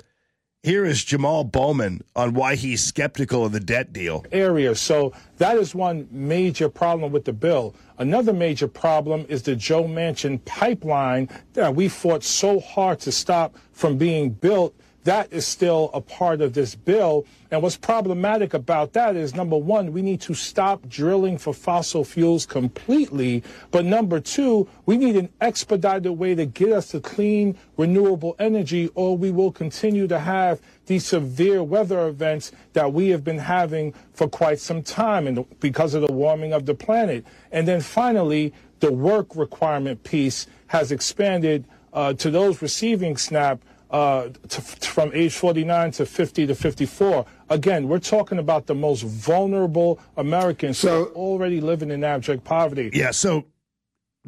here 0.64 0.86
is 0.86 1.04
Jamal 1.04 1.44
Bowman 1.44 2.02
on 2.16 2.32
why 2.32 2.54
he's 2.54 2.82
skeptical 2.82 3.44
of 3.44 3.52
the 3.52 3.60
debt 3.60 3.92
deal. 3.92 4.24
Area. 4.32 4.74
So 4.74 5.12
that 5.36 5.58
is 5.58 5.74
one 5.74 6.08
major 6.10 6.70
problem 6.70 7.12
with 7.12 7.26
the 7.26 7.34
bill. 7.34 7.76
Another 7.98 8.32
major 8.32 8.66
problem 8.66 9.26
is 9.28 9.42
the 9.42 9.56
Joe 9.56 9.84
Manchin 9.84 10.42
pipeline 10.46 11.28
that 11.52 11.74
we 11.74 11.88
fought 11.88 12.24
so 12.24 12.60
hard 12.60 12.98
to 13.00 13.12
stop 13.12 13.54
from 13.72 13.98
being 13.98 14.30
built 14.30 14.74
that 15.04 15.32
is 15.32 15.46
still 15.46 15.90
a 15.92 16.00
part 16.00 16.40
of 16.40 16.54
this 16.54 16.74
bill. 16.74 17.26
And 17.50 17.62
what's 17.62 17.76
problematic 17.76 18.54
about 18.54 18.94
that 18.94 19.16
is 19.16 19.34
number 19.34 19.56
one, 19.56 19.92
we 19.92 20.02
need 20.02 20.20
to 20.22 20.34
stop 20.34 20.88
drilling 20.88 21.38
for 21.38 21.54
fossil 21.54 22.04
fuels 22.04 22.46
completely. 22.46 23.44
But 23.70 23.84
number 23.84 24.18
two, 24.18 24.68
we 24.86 24.96
need 24.96 25.16
an 25.16 25.28
expedited 25.40 26.10
way 26.12 26.34
to 26.34 26.46
get 26.46 26.72
us 26.72 26.88
to 26.88 27.00
clean, 27.00 27.56
renewable 27.76 28.34
energy, 28.38 28.90
or 28.94 29.16
we 29.16 29.30
will 29.30 29.52
continue 29.52 30.08
to 30.08 30.18
have 30.18 30.60
these 30.86 31.06
severe 31.06 31.62
weather 31.62 32.08
events 32.08 32.50
that 32.72 32.92
we 32.92 33.10
have 33.10 33.22
been 33.22 33.38
having 33.38 33.94
for 34.14 34.26
quite 34.26 34.58
some 34.58 34.82
time 34.82 35.26
and 35.26 35.44
because 35.60 35.94
of 35.94 36.06
the 36.06 36.12
warming 36.12 36.52
of 36.52 36.66
the 36.66 36.74
planet. 36.74 37.24
And 37.52 37.68
then 37.68 37.82
finally, 37.82 38.54
the 38.80 38.92
work 38.92 39.36
requirement 39.36 40.02
piece 40.02 40.46
has 40.68 40.90
expanded 40.90 41.66
uh, 41.92 42.12
to 42.14 42.30
those 42.30 42.60
receiving 42.60 43.16
SNAP 43.16 43.60
uh, 43.94 44.28
to, 44.48 44.60
from 44.60 45.12
age 45.14 45.32
49 45.36 45.92
to 45.92 46.04
50 46.04 46.48
to 46.48 46.54
54. 46.56 47.24
Again, 47.48 47.86
we're 47.86 48.00
talking 48.00 48.38
about 48.38 48.66
the 48.66 48.74
most 48.74 49.02
vulnerable 49.02 50.00
Americans 50.16 50.78
so, 50.78 51.06
already 51.14 51.60
living 51.60 51.92
in 51.92 52.02
abject 52.02 52.42
poverty. 52.42 52.90
Yeah, 52.92 53.12
so 53.12 53.44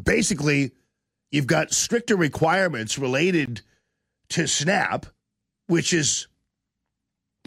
basically, 0.01 0.71
you've 1.33 1.49
got 1.49 1.73
stricter 1.73 2.15
requirements 2.15 2.97
related 2.97 3.63
to 4.29 4.47
SNAP, 4.47 5.07
which 5.67 5.93
is 5.93 6.29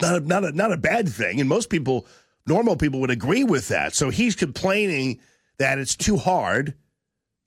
not 0.02 0.18
a, 0.18 0.20
not 0.20 0.44
a, 0.44 0.52
not 0.52 0.74
a 0.74 0.78
bad 0.78 1.08
thing. 1.08 1.40
And 1.40 1.48
most 1.48 1.70
people, 1.70 2.06
normal 2.46 2.76
people, 2.76 3.00
would 3.00 3.12
agree 3.12 3.46
with 3.46 3.70
that. 3.70 3.96
So 3.96 4.10
he's 4.10 4.36
complaining 4.36 5.22
that 5.58 5.80
it's 5.80 5.96
too 5.96 6.18
hard 6.18 6.74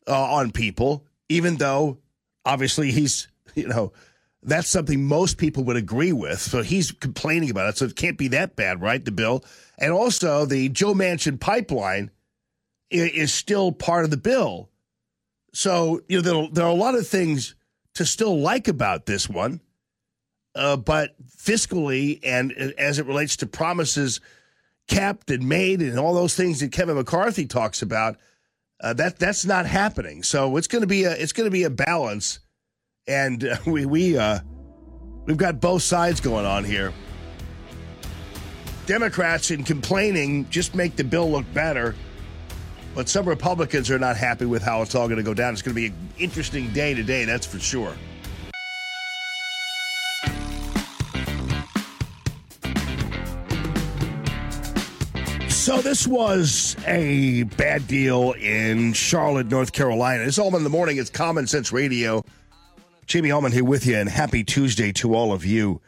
uh, 0.08 0.32
on 0.32 0.50
people, 0.50 1.04
even 1.28 1.56
though 1.56 1.98
obviously 2.46 2.90
he's, 2.90 3.28
you 3.54 3.68
know, 3.68 3.92
that's 4.42 4.68
something 4.68 5.04
most 5.04 5.38
people 5.38 5.64
would 5.64 5.76
agree 5.76 6.12
with. 6.12 6.40
So 6.40 6.62
he's 6.62 6.92
complaining 6.92 7.50
about 7.50 7.68
it. 7.68 7.78
So 7.78 7.84
it 7.86 7.96
can't 7.96 8.18
be 8.18 8.28
that 8.28 8.56
bad, 8.56 8.80
right? 8.82 9.04
The 9.04 9.12
bill. 9.12 9.44
And 9.78 9.92
also, 9.92 10.46
the 10.46 10.68
Joe 10.68 10.94
Manchin 10.94 11.38
pipeline 11.40 12.10
is 12.90 13.32
still 13.32 13.72
part 13.72 14.04
of 14.04 14.10
the 14.10 14.16
bill. 14.16 14.68
So, 15.54 16.02
you 16.08 16.22
know, 16.22 16.48
there, 16.52 16.64
are 16.64 16.70
a 16.70 16.74
lot 16.74 16.94
of 16.94 17.06
things 17.06 17.54
to 17.94 18.04
still 18.06 18.40
like 18.40 18.68
about 18.68 19.06
this 19.06 19.28
one. 19.28 19.60
uh, 20.54 20.76
but 20.76 21.14
fiscally 21.28 22.20
and 22.22 22.52
as 22.52 22.98
it 22.98 23.06
relates 23.06 23.36
to 23.36 23.46
promises 23.46 24.20
kept 24.88 25.30
and 25.30 25.48
made 25.48 25.80
and 25.80 25.98
all 25.98 26.14
those 26.14 26.34
things 26.34 26.60
that 26.60 26.72
Kevin 26.72 26.96
McCarthy 26.96 27.46
talks 27.46 27.82
about, 27.82 28.16
uh, 28.82 28.92
that 28.94 29.18
that's 29.18 29.44
not 29.44 29.66
happening. 29.66 30.22
So 30.22 30.56
it's 30.56 30.66
going 30.66 30.82
to 30.82 30.88
be 30.88 31.04
a 31.04 31.12
it's 31.12 31.32
going 31.32 31.46
to 31.46 31.50
be 31.52 31.64
a 31.64 31.70
balance, 31.70 32.40
and 33.06 33.44
uh, 33.44 33.56
we 33.66 33.86
we 33.86 34.16
uh, 34.18 34.38
we've 35.26 35.36
got 35.36 35.60
both 35.60 35.82
sides 35.82 36.20
going 36.20 36.46
on 36.46 36.64
here. 36.64 36.92
Democrats 38.86 39.50
in 39.50 39.62
complaining 39.62 40.48
just 40.50 40.74
make 40.74 40.96
the 40.96 41.04
bill 41.04 41.30
look 41.30 41.50
better. 41.54 41.94
But 42.94 43.08
some 43.08 43.26
Republicans 43.26 43.90
are 43.90 43.98
not 43.98 44.18
happy 44.18 44.44
with 44.44 44.62
how 44.62 44.82
it's 44.82 44.94
all 44.94 45.06
going 45.06 45.16
to 45.16 45.22
go 45.22 45.32
down. 45.32 45.54
It's 45.54 45.62
going 45.62 45.74
to 45.74 45.80
be 45.80 45.86
an 45.86 46.08
interesting 46.18 46.70
day 46.72 46.92
today, 46.92 47.24
that's 47.24 47.46
for 47.46 47.58
sure. 47.58 47.94
So 55.48 55.80
this 55.80 56.06
was 56.06 56.76
a 56.86 57.44
bad 57.44 57.86
deal 57.86 58.32
in 58.32 58.92
Charlotte, 58.92 59.46
North 59.46 59.72
Carolina. 59.72 60.24
It's 60.24 60.38
all 60.38 60.54
in 60.54 60.64
the 60.64 60.68
morning. 60.68 60.98
It's 60.98 61.08
Common 61.08 61.46
Sense 61.46 61.72
Radio. 61.72 62.22
Jamie 63.06 63.30
Allman 63.30 63.52
here 63.52 63.64
with 63.64 63.86
you, 63.86 63.96
and 63.96 64.08
happy 64.08 64.44
Tuesday 64.44 64.92
to 64.92 65.14
all 65.14 65.32
of 65.32 65.44
you. 65.44 65.80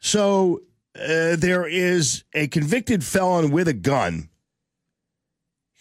So 0.00 0.62
uh, 0.96 1.36
there 1.36 1.66
is 1.66 2.24
a 2.32 2.48
convicted 2.48 3.04
felon 3.04 3.50
with 3.50 3.68
a 3.68 3.72
gun 3.72 4.28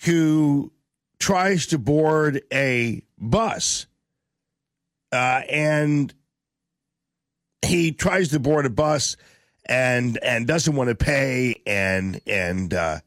who 0.06 0.72
tries 1.20 1.68
to 1.68 1.78
board 1.78 2.42
a 2.54 3.02
bus 3.18 3.88
uh, 5.12 5.42
and 5.50 6.14
he 7.66 7.92
tries 7.92 8.30
to 8.30 8.40
board 8.40 8.66
a 8.66 8.70
bus 8.70 9.18
and 9.66 10.18
and 10.22 10.48
doesn't 10.48 10.76
want 10.76 10.90
to 10.90 10.96
pay 10.96 11.62
and 11.66 12.22
and 12.28 12.74
uh, 12.74 13.00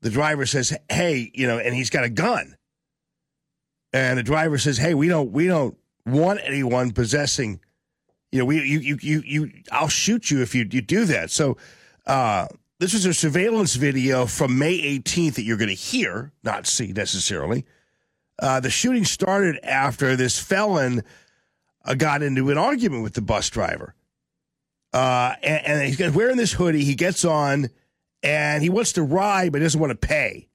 the 0.00 0.10
driver 0.10 0.44
says 0.44 0.76
hey 0.90 1.30
you 1.34 1.46
know 1.46 1.58
and 1.58 1.74
he's 1.74 1.90
got 1.90 2.04
a 2.04 2.10
gun 2.10 2.56
and 3.92 4.18
the 4.18 4.22
driver 4.22 4.58
says 4.58 4.76
hey 4.76 4.94
we 4.94 5.08
don't 5.08 5.30
we 5.30 5.46
don't 5.46 5.76
want 6.06 6.40
anyone 6.44 6.90
possessing 6.90 7.60
you 8.30 8.38
know 8.38 8.44
we 8.44 8.56
you 8.62 8.78
you 8.80 8.98
you, 9.00 9.22
you 9.24 9.52
I'll 9.70 9.88
shoot 9.88 10.30
you 10.30 10.42
if 10.42 10.54
you 10.54 10.66
you 10.70 10.80
do 10.80 11.04
that 11.04 11.30
so 11.30 11.56
uh 12.06 12.46
this 12.82 12.94
is 12.94 13.06
a 13.06 13.14
surveillance 13.14 13.76
video 13.76 14.26
from 14.26 14.58
May 14.58 14.98
18th 14.98 15.34
that 15.34 15.44
you're 15.44 15.56
going 15.56 15.68
to 15.68 15.74
hear, 15.74 16.32
not 16.42 16.66
see 16.66 16.88
necessarily. 16.88 17.64
Uh, 18.40 18.58
the 18.58 18.70
shooting 18.70 19.04
started 19.04 19.60
after 19.62 20.16
this 20.16 20.40
felon 20.40 21.04
uh, 21.84 21.94
got 21.94 22.24
into 22.24 22.50
an 22.50 22.58
argument 22.58 23.04
with 23.04 23.14
the 23.14 23.22
bus 23.22 23.48
driver. 23.50 23.94
Uh, 24.92 25.34
and, 25.44 25.64
and, 25.64 25.94
he's 25.94 26.12
wearing 26.12 26.36
this 26.36 26.54
hoodie. 26.54 26.82
He 26.82 26.96
gets 26.96 27.24
on 27.24 27.70
and 28.20 28.64
he 28.64 28.68
wants 28.68 28.94
to 28.94 29.04
ride, 29.04 29.52
but 29.52 29.60
doesn't 29.60 29.80
want 29.80 29.92
to 29.92 30.06
pay. 30.06 30.48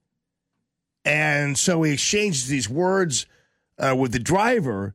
And 1.06 1.56
so 1.56 1.82
he 1.82 1.94
exchanges 1.94 2.46
these 2.46 2.68
words 2.68 3.24
uh, 3.78 3.96
with 3.98 4.12
the 4.12 4.18
driver. 4.18 4.94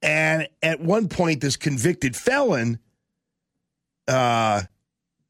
And 0.00 0.48
at 0.62 0.80
one 0.80 1.08
point, 1.08 1.40
this 1.40 1.56
convicted 1.56 2.14
felon 2.14 2.78
uh, 4.08 4.62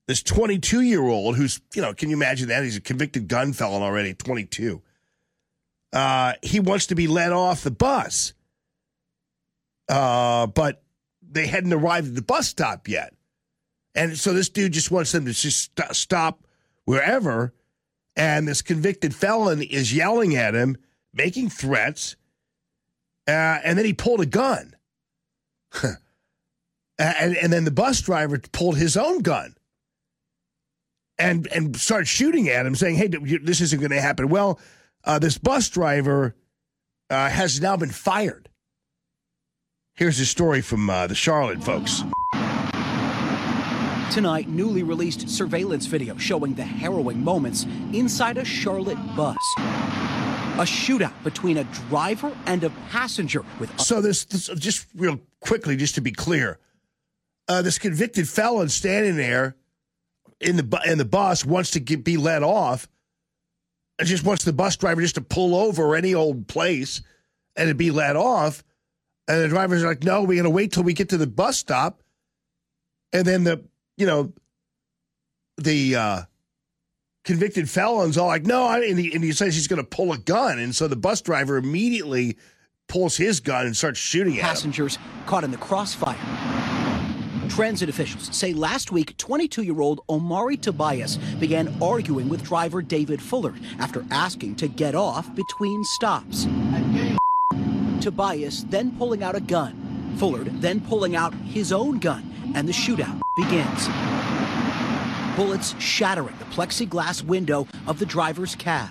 this 0.06 0.22
22 0.22 0.80
year 0.80 1.02
old 1.02 1.36
who's, 1.36 1.60
you 1.74 1.82
know, 1.82 1.92
can 1.92 2.08
you 2.08 2.16
imagine 2.16 2.48
that? 2.48 2.64
He's 2.64 2.76
a 2.76 2.80
convicted 2.80 3.28
gun 3.28 3.52
felon 3.52 3.82
already, 3.82 4.14
22. 4.14 4.80
Uh, 5.92 6.34
he 6.42 6.60
wants 6.60 6.86
to 6.86 6.94
be 6.94 7.06
let 7.06 7.32
off 7.32 7.62
the 7.62 7.70
bus. 7.70 8.32
Uh, 9.88 10.46
but 10.46 10.82
they 11.22 11.46
hadn't 11.46 11.72
arrived 11.72 12.08
at 12.08 12.14
the 12.14 12.22
bus 12.22 12.48
stop 12.48 12.88
yet. 12.88 13.14
And 13.94 14.16
so 14.16 14.32
this 14.32 14.48
dude 14.48 14.72
just 14.72 14.90
wants 14.90 15.12
them 15.12 15.24
to 15.24 15.32
just 15.32 15.76
st- 15.76 15.94
stop 15.94 16.46
wherever. 16.84 17.52
And 18.16 18.46
this 18.46 18.62
convicted 18.62 19.14
felon 19.14 19.62
is 19.62 19.94
yelling 19.94 20.36
at 20.36 20.54
him, 20.54 20.76
making 21.12 21.50
threats. 21.50 22.16
Uh, 23.28 23.60
and 23.62 23.78
then 23.78 23.84
he 23.84 23.92
pulled 23.92 24.20
a 24.20 24.26
gun. 24.26 24.74
and, 26.98 27.36
and 27.36 27.52
then 27.52 27.64
the 27.64 27.70
bus 27.70 28.00
driver 28.00 28.40
pulled 28.52 28.78
his 28.78 28.96
own 28.96 29.20
gun 29.20 29.54
and 31.18 31.46
and 31.48 31.76
start 31.76 32.06
shooting 32.06 32.48
at 32.48 32.64
him, 32.64 32.74
saying, 32.74 32.96
"Hey, 32.96 33.08
this 33.08 33.60
isn't 33.60 33.80
going 33.80 33.90
to 33.90 34.00
happen." 34.00 34.28
Well, 34.28 34.58
uh, 35.04 35.18
this 35.18 35.36
bus 35.36 35.68
driver 35.68 36.36
uh, 37.10 37.28
has 37.28 37.60
now 37.60 37.76
been 37.76 37.90
fired. 37.90 38.48
Here's 39.94 40.20
a 40.20 40.26
story 40.26 40.60
from 40.60 40.88
uh, 40.88 41.08
the 41.08 41.14
Charlotte 41.14 41.62
folks. 41.62 42.02
Tonight, 44.12 44.48
newly 44.48 44.82
released 44.82 45.28
surveillance 45.28 45.86
video 45.86 46.16
showing 46.16 46.54
the 46.54 46.64
harrowing 46.64 47.22
moments 47.22 47.66
inside 47.92 48.38
a 48.38 48.44
Charlotte 48.44 48.98
bus. 49.16 49.36
A 50.58 50.62
shootout 50.62 51.12
between 51.22 51.56
a 51.56 51.64
driver 51.64 52.36
and 52.46 52.64
a 52.64 52.70
passenger 52.90 53.44
with. 53.60 53.78
So 53.80 54.00
this, 54.00 54.24
this 54.24 54.48
just 54.58 54.86
real 54.96 55.20
quickly, 55.40 55.76
just 55.76 55.94
to 55.94 56.00
be 56.00 56.10
clear, 56.10 56.58
uh, 57.46 57.62
this 57.62 57.78
convicted 57.78 58.28
felon 58.28 58.68
standing 58.68 59.16
there 59.16 59.54
in 60.40 60.56
the 60.56 60.80
in 60.84 60.98
the 60.98 61.04
bus 61.04 61.44
wants 61.44 61.70
to 61.72 61.80
get, 61.80 62.04
be 62.04 62.16
let 62.16 62.42
off, 62.42 62.88
and 63.98 64.08
just 64.08 64.24
wants 64.24 64.44
the 64.44 64.52
bus 64.52 64.76
driver 64.76 65.00
just 65.00 65.14
to 65.14 65.20
pull 65.20 65.54
over 65.54 65.94
any 65.94 66.14
old 66.14 66.48
place 66.48 67.02
and 67.56 67.68
to 67.68 67.74
be 67.74 67.90
let 67.90 68.16
off. 68.16 68.64
And 69.26 69.42
the 69.42 69.48
driver's 69.48 69.84
are 69.84 69.88
like, 69.88 70.04
"No, 70.04 70.22
we're 70.22 70.42
gonna 70.42 70.50
wait 70.50 70.72
till 70.72 70.82
we 70.82 70.92
get 70.92 71.10
to 71.10 71.16
the 71.18 71.26
bus 71.26 71.56
stop." 71.56 72.02
And 73.12 73.24
then 73.24 73.44
the 73.44 73.64
you 73.96 74.06
know 74.06 74.32
the 75.56 75.96
uh, 75.96 76.22
convicted 77.28 77.68
felon's 77.68 78.16
all 78.16 78.26
like, 78.26 78.46
"No," 78.46 78.70
and 78.70 78.98
he, 78.98 79.12
and 79.12 79.22
he 79.22 79.32
says 79.32 79.54
he's 79.54 79.66
gonna 79.66 79.84
pull 79.84 80.14
a 80.14 80.18
gun, 80.18 80.58
and 80.58 80.74
so 80.74 80.88
the 80.88 80.96
bus 80.96 81.20
driver 81.20 81.58
immediately 81.58 82.38
pulls 82.88 83.18
his 83.18 83.38
gun 83.38 83.66
and 83.66 83.76
starts 83.76 84.00
shooting 84.00 84.38
at 84.38 84.44
passengers 84.44 84.98
caught 85.26 85.44
in 85.44 85.50
the 85.50 85.58
crossfire. 85.58 86.16
Transit 87.50 87.90
officials 87.90 88.34
say 88.34 88.54
last 88.54 88.92
week, 88.92 89.14
22 89.18 89.62
year 89.62 89.78
old 89.78 90.00
Omari 90.08 90.56
Tobias 90.56 91.18
began 91.38 91.76
arguing 91.82 92.30
with 92.30 92.42
driver 92.42 92.80
David 92.80 93.20
Fuller 93.20 93.54
after 93.78 94.06
asking 94.10 94.56
to 94.56 94.66
get 94.66 94.94
off 94.94 95.34
between 95.34 95.84
stops. 95.84 96.46
Tobias 98.00 98.64
then 98.70 98.90
pulling 98.96 99.22
out 99.22 99.34
a 99.36 99.40
gun, 99.40 100.14
Fuller 100.16 100.44
then 100.44 100.80
pulling 100.80 101.14
out 101.14 101.34
his 101.34 101.74
own 101.74 101.98
gun, 101.98 102.24
and 102.54 102.66
the 102.66 102.72
shootout 102.72 103.20
begins. 103.36 104.17
Bullets 105.38 105.80
shattering 105.80 106.34
the 106.40 106.44
plexiglass 106.46 107.22
window 107.22 107.68
of 107.86 108.00
the 108.00 108.06
driver's 108.06 108.56
cab. 108.56 108.90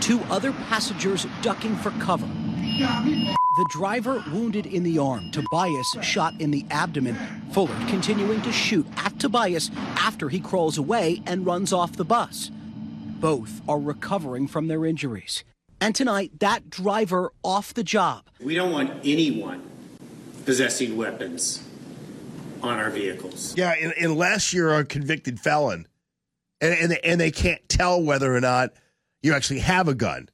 Two 0.00 0.20
other 0.30 0.52
passengers 0.52 1.26
ducking 1.42 1.74
for 1.74 1.90
cover. 1.98 2.24
The 2.24 3.68
driver 3.70 4.22
wounded 4.32 4.66
in 4.66 4.84
the 4.84 5.00
arm, 5.00 5.32
Tobias 5.32 5.96
shot 6.00 6.40
in 6.40 6.52
the 6.52 6.64
abdomen. 6.70 7.16
Fuller 7.50 7.74
continuing 7.88 8.40
to 8.42 8.52
shoot 8.52 8.86
at 8.96 9.18
Tobias 9.18 9.72
after 9.96 10.28
he 10.28 10.38
crawls 10.38 10.78
away 10.78 11.20
and 11.26 11.44
runs 11.44 11.72
off 11.72 11.96
the 11.96 12.04
bus. 12.04 12.52
Both 13.18 13.60
are 13.68 13.80
recovering 13.80 14.46
from 14.46 14.68
their 14.68 14.86
injuries. 14.86 15.42
And 15.80 15.96
tonight, 15.96 16.38
that 16.38 16.70
driver 16.70 17.32
off 17.42 17.74
the 17.74 17.82
job. 17.82 18.22
We 18.40 18.54
don't 18.54 18.70
want 18.70 18.92
anyone 19.04 19.68
possessing 20.44 20.96
weapons 20.96 21.67
on 22.62 22.78
our 22.78 22.90
vehicles. 22.90 23.56
Yeah, 23.56 23.74
unless 24.00 24.52
you're 24.52 24.74
a 24.74 24.84
convicted 24.84 25.40
felon, 25.40 25.86
and 26.60 26.74
and 26.74 26.92
they, 26.92 27.00
and 27.00 27.20
they 27.20 27.30
can't 27.30 27.66
tell 27.68 28.02
whether 28.02 28.34
or 28.34 28.40
not 28.40 28.72
you 29.22 29.34
actually 29.34 29.60
have 29.60 29.88
a 29.88 29.94
gun. 29.94 30.28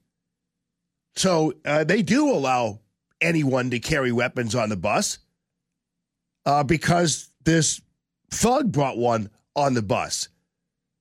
So 1.17 1.55
uh, 1.65 1.85
they 1.85 2.03
do 2.03 2.31
allow 2.31 2.81
anyone 3.21 3.71
to 3.71 3.79
carry 3.79 4.13
weapons 4.13 4.55
on 4.55 4.69
the 4.69 4.77
bus 4.77 5.19
uh, 6.45 6.65
because 6.65 7.31
this 7.45 7.81
thug 8.31 8.73
brought 8.73 8.97
one 8.97 9.31
on 9.57 9.75
the 9.75 9.83
bus. 9.83 10.29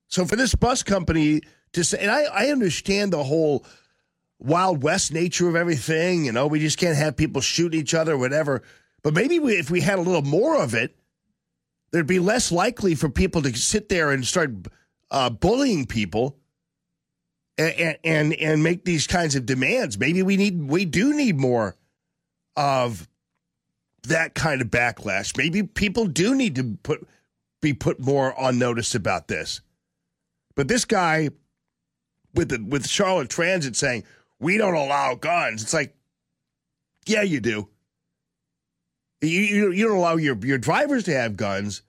So 0.08 0.24
for 0.24 0.36
this 0.36 0.54
bus 0.54 0.82
company 0.82 1.42
to 1.72 1.84
say, 1.84 1.98
and 2.00 2.10
I, 2.10 2.22
I 2.24 2.46
understand 2.50 3.12
the 3.12 3.24
whole 3.24 3.66
Wild 4.38 4.82
West 4.82 5.12
nature 5.12 5.48
of 5.48 5.56
everything, 5.56 6.24
you 6.24 6.32
know, 6.32 6.46
we 6.46 6.60
just 6.60 6.78
can't 6.78 6.96
have 6.96 7.16
people 7.16 7.40
shoot 7.40 7.74
each 7.74 7.94
other, 7.94 8.16
whatever. 8.16 8.62
But 9.02 9.14
maybe 9.14 9.38
we, 9.38 9.54
if 9.54 9.70
we 9.70 9.80
had 9.80 9.98
a 9.98 10.02
little 10.02 10.22
more 10.22 10.56
of 10.62 10.74
it, 10.74 10.96
there'd 11.94 12.08
be 12.08 12.18
less 12.18 12.50
likely 12.50 12.96
for 12.96 13.08
people 13.08 13.40
to 13.40 13.56
sit 13.56 13.88
there 13.88 14.10
and 14.10 14.26
start 14.26 14.50
uh, 15.12 15.30
bullying 15.30 15.86
people 15.86 16.36
and, 17.56 17.96
and 18.02 18.32
and 18.34 18.64
make 18.64 18.84
these 18.84 19.06
kinds 19.06 19.36
of 19.36 19.46
demands. 19.46 19.96
Maybe 19.96 20.24
we 20.24 20.36
need 20.36 20.68
we 20.68 20.86
do 20.86 21.14
need 21.14 21.38
more 21.38 21.76
of 22.56 23.08
that 24.08 24.34
kind 24.34 24.60
of 24.60 24.72
backlash. 24.72 25.38
Maybe 25.38 25.62
people 25.62 26.06
do 26.06 26.34
need 26.34 26.56
to 26.56 26.76
put 26.82 27.06
be 27.62 27.72
put 27.72 28.00
more 28.00 28.36
on 28.38 28.58
notice 28.58 28.96
about 28.96 29.28
this. 29.28 29.60
But 30.56 30.66
this 30.66 30.84
guy 30.84 31.30
with 32.34 32.48
the 32.48 32.58
with 32.68 32.88
Charlotte 32.88 33.30
Transit 33.30 33.76
saying 33.76 34.02
we 34.40 34.58
don't 34.58 34.74
allow 34.74 35.14
guns, 35.14 35.62
it's 35.62 35.72
like, 35.72 35.94
yeah, 37.06 37.22
you 37.22 37.38
do. 37.38 37.68
You, 39.28 39.40
you, 39.40 39.70
you 39.72 39.88
don't 39.88 39.96
allow 39.96 40.16
your, 40.16 40.36
your 40.44 40.58
drivers 40.58 41.04
to 41.04 41.14
have 41.14 41.36
guns, 41.36 41.82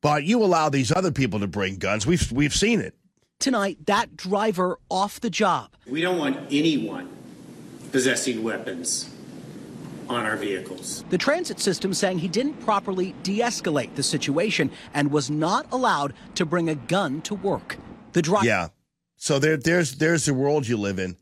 but 0.00 0.24
you 0.24 0.42
allow 0.42 0.68
these 0.68 0.92
other 0.92 1.10
people 1.10 1.40
to 1.40 1.46
bring 1.46 1.76
guns. 1.76 2.06
We've, 2.06 2.30
we've 2.32 2.54
seen 2.54 2.80
it. 2.80 2.94
Tonight, 3.38 3.86
that 3.86 4.16
driver 4.16 4.78
off 4.90 5.20
the 5.20 5.30
job. 5.30 5.74
We 5.86 6.00
don't 6.00 6.18
want 6.18 6.38
anyone 6.50 7.10
possessing 7.92 8.42
weapons 8.42 9.10
on 10.08 10.24
our 10.24 10.36
vehicles. 10.36 11.04
The 11.10 11.18
transit 11.18 11.60
system 11.60 11.94
saying 11.94 12.18
he 12.18 12.28
didn't 12.28 12.54
properly 12.64 13.14
de 13.22 13.40
escalate 13.40 13.94
the 13.94 14.02
situation 14.02 14.70
and 14.92 15.10
was 15.10 15.30
not 15.30 15.66
allowed 15.72 16.14
to 16.34 16.44
bring 16.44 16.68
a 16.68 16.74
gun 16.74 17.22
to 17.22 17.34
work. 17.34 17.76
The 18.12 18.22
driver. 18.22 18.46
Yeah. 18.46 18.68
So 19.16 19.38
there, 19.38 19.56
there's, 19.56 19.96
there's 19.96 20.26
the 20.26 20.34
world 20.34 20.68
you 20.68 20.76
live 20.76 20.98
in. 20.98 21.16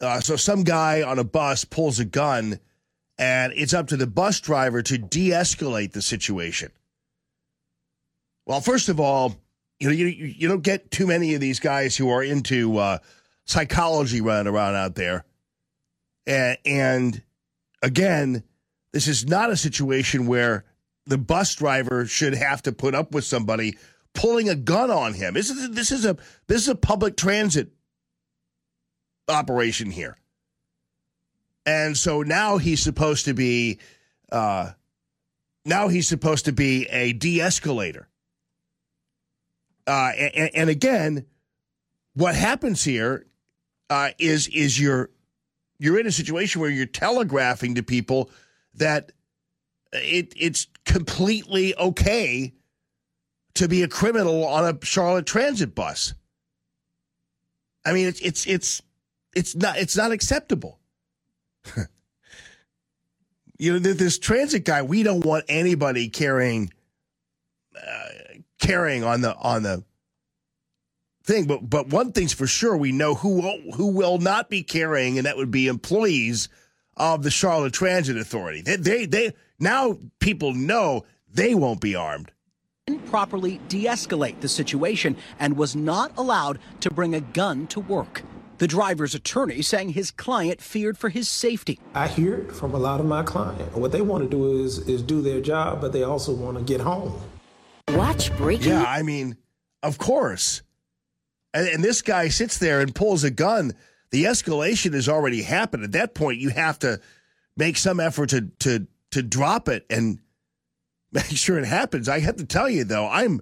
Uh, 0.00 0.20
so 0.20 0.36
some 0.36 0.62
guy 0.62 1.02
on 1.02 1.18
a 1.18 1.24
bus 1.24 1.64
pulls 1.64 1.98
a 1.98 2.04
gun, 2.04 2.60
and 3.18 3.52
it's 3.54 3.74
up 3.74 3.88
to 3.88 3.96
the 3.96 4.06
bus 4.06 4.40
driver 4.40 4.82
to 4.82 4.98
de 4.98 5.30
escalate 5.30 5.92
the 5.92 6.02
situation. 6.02 6.70
Well, 8.46 8.60
first 8.60 8.88
of 8.88 9.00
all, 9.00 9.36
you 9.80 9.88
know, 9.88 9.94
you, 9.94 10.06
you 10.06 10.48
don't 10.48 10.62
get 10.62 10.90
too 10.90 11.06
many 11.06 11.34
of 11.34 11.40
these 11.40 11.60
guys 11.60 11.96
who 11.96 12.10
are 12.10 12.22
into 12.22 12.78
uh, 12.78 12.98
psychology 13.44 14.20
running 14.20 14.52
around 14.52 14.74
out 14.74 14.94
there. 14.94 15.24
And, 16.26 16.58
and 16.64 17.22
again, 17.82 18.42
this 18.92 19.08
is 19.08 19.26
not 19.26 19.50
a 19.50 19.56
situation 19.56 20.26
where 20.26 20.64
the 21.06 21.18
bus 21.18 21.54
driver 21.54 22.06
should 22.06 22.34
have 22.34 22.62
to 22.62 22.72
put 22.72 22.94
up 22.94 23.12
with 23.12 23.24
somebody 23.24 23.76
pulling 24.14 24.48
a 24.48 24.54
gun 24.54 24.90
on 24.90 25.14
him. 25.14 25.34
This 25.34 25.50
is 25.50 25.70
this 25.70 25.92
is 25.92 26.04
a 26.04 26.16
this 26.48 26.62
is 26.62 26.68
a 26.68 26.74
public 26.74 27.16
transit 27.16 27.70
operation 29.28 29.90
here, 29.90 30.16
and 31.66 31.96
so 31.96 32.22
now 32.22 32.56
he's 32.58 32.80
supposed 32.80 33.24
to 33.24 33.34
be 33.34 33.78
uh, 34.32 34.70
now 35.64 35.88
he's 35.88 36.06
supposed 36.06 36.44
to 36.44 36.52
be 36.52 36.86
a 36.86 37.12
de-escalator. 37.12 38.08
Uh, 39.86 40.12
and, 40.16 40.50
and 40.54 40.70
again, 40.70 41.26
what 42.14 42.34
happens 42.34 42.82
here 42.82 43.26
uh, 43.90 44.10
is 44.18 44.48
is 44.48 44.80
you're 44.80 45.10
you're 45.78 45.98
in 45.98 46.06
a 46.06 46.12
situation 46.12 46.60
where 46.60 46.70
you're 46.70 46.86
telegraphing 46.86 47.74
to 47.74 47.82
people 47.82 48.30
that 48.74 49.12
it 49.92 50.32
it's 50.36 50.66
completely 50.84 51.76
okay 51.76 52.52
to 53.54 53.68
be 53.68 53.82
a 53.82 53.88
criminal 53.88 54.46
on 54.46 54.64
a 54.64 54.84
Charlotte 54.84 55.26
Transit 55.26 55.74
bus. 55.74 56.14
I 57.84 57.92
mean, 57.92 58.08
it's 58.08 58.20
it's 58.20 58.46
it's 58.46 58.82
it's 59.34 59.54
not 59.54 59.78
it's 59.78 59.96
not 59.96 60.10
acceptable. 60.10 60.80
you 63.58 63.72
know, 63.72 63.78
this 63.78 64.18
transit 64.18 64.64
guy, 64.64 64.82
we 64.82 65.02
don't 65.02 65.24
want 65.24 65.44
anybody 65.48 66.08
carrying 66.08 66.70
uh, 67.76 68.08
carrying 68.58 69.04
on 69.04 69.20
the 69.20 69.34
on 69.36 69.62
the 69.62 69.84
thing. 71.24 71.46
But 71.46 71.68
but 71.68 71.88
one 71.88 72.12
thing's 72.12 72.32
for 72.32 72.46
sure, 72.46 72.76
we 72.76 72.92
know 72.92 73.14
who 73.14 73.40
will, 73.40 73.72
who 73.74 73.88
will 73.88 74.18
not 74.18 74.48
be 74.48 74.62
carrying, 74.62 75.18
and 75.18 75.26
that 75.26 75.36
would 75.36 75.50
be 75.50 75.66
employees 75.66 76.48
of 76.96 77.22
the 77.22 77.30
Charlotte 77.30 77.72
Transit 77.72 78.16
Authority. 78.16 78.62
They 78.62 78.76
they, 78.76 79.06
they 79.06 79.34
now 79.58 79.98
people 80.20 80.54
know 80.54 81.04
they 81.32 81.54
won't 81.54 81.80
be 81.80 81.94
armed. 81.94 82.30
Properly 83.06 83.58
de-escalate 83.68 84.40
the 84.40 84.48
situation 84.48 85.16
and 85.40 85.56
was 85.56 85.74
not 85.74 86.12
allowed 86.16 86.60
to 86.80 86.90
bring 86.90 87.16
a 87.16 87.20
gun 87.20 87.66
to 87.68 87.80
work. 87.80 88.22
The 88.58 88.66
driver's 88.66 89.14
attorney 89.14 89.60
saying 89.62 89.90
his 89.90 90.10
client 90.10 90.60
feared 90.62 90.96
for 90.96 91.08
his 91.08 91.28
safety. 91.28 91.78
I 91.94 92.08
hear 92.08 92.34
it 92.34 92.52
from 92.52 92.74
a 92.74 92.78
lot 92.78 93.00
of 93.00 93.06
my 93.06 93.22
clients. 93.22 93.74
What 93.76 93.92
they 93.92 94.00
want 94.00 94.24
to 94.24 94.30
do 94.30 94.62
is 94.64 94.78
is 94.88 95.02
do 95.02 95.20
their 95.20 95.40
job, 95.40 95.80
but 95.80 95.92
they 95.92 96.02
also 96.02 96.32
want 96.32 96.56
to 96.56 96.64
get 96.64 96.80
home. 96.80 97.18
Watch 97.88 98.34
breaking. 98.36 98.72
Yeah, 98.72 98.84
I 98.86 99.02
mean, 99.02 99.36
of 99.82 99.98
course. 99.98 100.62
And, 101.52 101.68
and 101.68 101.84
this 101.84 102.02
guy 102.02 102.28
sits 102.28 102.58
there 102.58 102.80
and 102.80 102.94
pulls 102.94 103.24
a 103.24 103.30
gun. 103.30 103.72
The 104.10 104.24
escalation 104.24 104.94
has 104.94 105.08
already 105.08 105.42
happened. 105.42 105.84
At 105.84 105.92
that 105.92 106.14
point, 106.14 106.40
you 106.40 106.48
have 106.50 106.78
to 106.80 107.00
make 107.56 107.76
some 107.76 108.00
effort 108.00 108.30
to 108.30 108.50
to 108.60 108.86
to 109.10 109.22
drop 109.22 109.68
it 109.68 109.84
and 109.90 110.18
make 111.12 111.24
sure 111.26 111.58
it 111.58 111.66
happens. 111.66 112.08
I 112.08 112.20
have 112.20 112.36
to 112.36 112.44
tell 112.44 112.68
you 112.68 112.84
though, 112.84 113.06
I'm, 113.08 113.40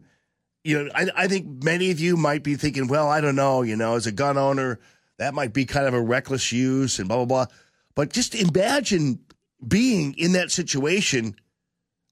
you 0.63 0.85
know, 0.85 0.91
I, 0.95 1.09
I 1.17 1.29
think 1.29 1.63
many 1.65 1.91
of 1.91 2.01
you 2.01 2.17
might 2.17 2.43
be 2.43 2.57
thinking, 2.57 2.89
well, 2.89 3.09
I 3.09 3.21
don't 3.21 3.37
know, 3.37 3.63
you 3.63 3.77
know, 3.77 3.97
as 3.97 4.07
a 4.07 4.13
gun 4.13 4.37
owner, 4.37 4.79
that 5.19 5.35
might 5.35 5.53
be 5.53 5.65
kind 5.65 5.87
of 5.87 5.95
a 5.95 6.01
reckless 6.01 6.53
use 6.53 6.99
and 6.99 7.09
blah 7.09 7.19
blah 7.19 7.47
blah. 7.47 7.47
But 7.95 8.13
just 8.13 8.35
imagine 8.35 9.21
being 9.67 10.15
in 10.19 10.33
that 10.33 10.51
situation 10.51 11.37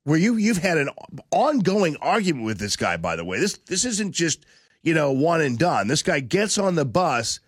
where 0.04 0.18
you 0.18 0.36
you've 0.36 0.58
had 0.58 0.78
an 0.78 0.88
ongoing 1.30 1.96
argument 1.96 2.44
with 2.44 2.58
this 2.58 2.76
guy. 2.76 2.96
By 2.96 3.16
the 3.16 3.24
way, 3.24 3.38
this 3.38 3.58
this 3.66 3.84
isn't 3.84 4.12
just 4.12 4.44
you 4.82 4.94
know 4.94 5.12
one 5.12 5.40
and 5.40 5.58
done. 5.58 5.88
This 5.88 6.02
guy 6.02 6.20
gets 6.20 6.58
on 6.58 6.74
the 6.74 6.84
bus 6.84 7.40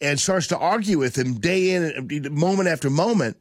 and 0.00 0.18
starts 0.18 0.46
to 0.48 0.58
argue 0.58 0.98
with 0.98 1.16
him 1.16 1.34
day 1.34 1.70
in, 1.70 2.34
moment 2.34 2.68
after 2.68 2.88
moment, 2.88 3.36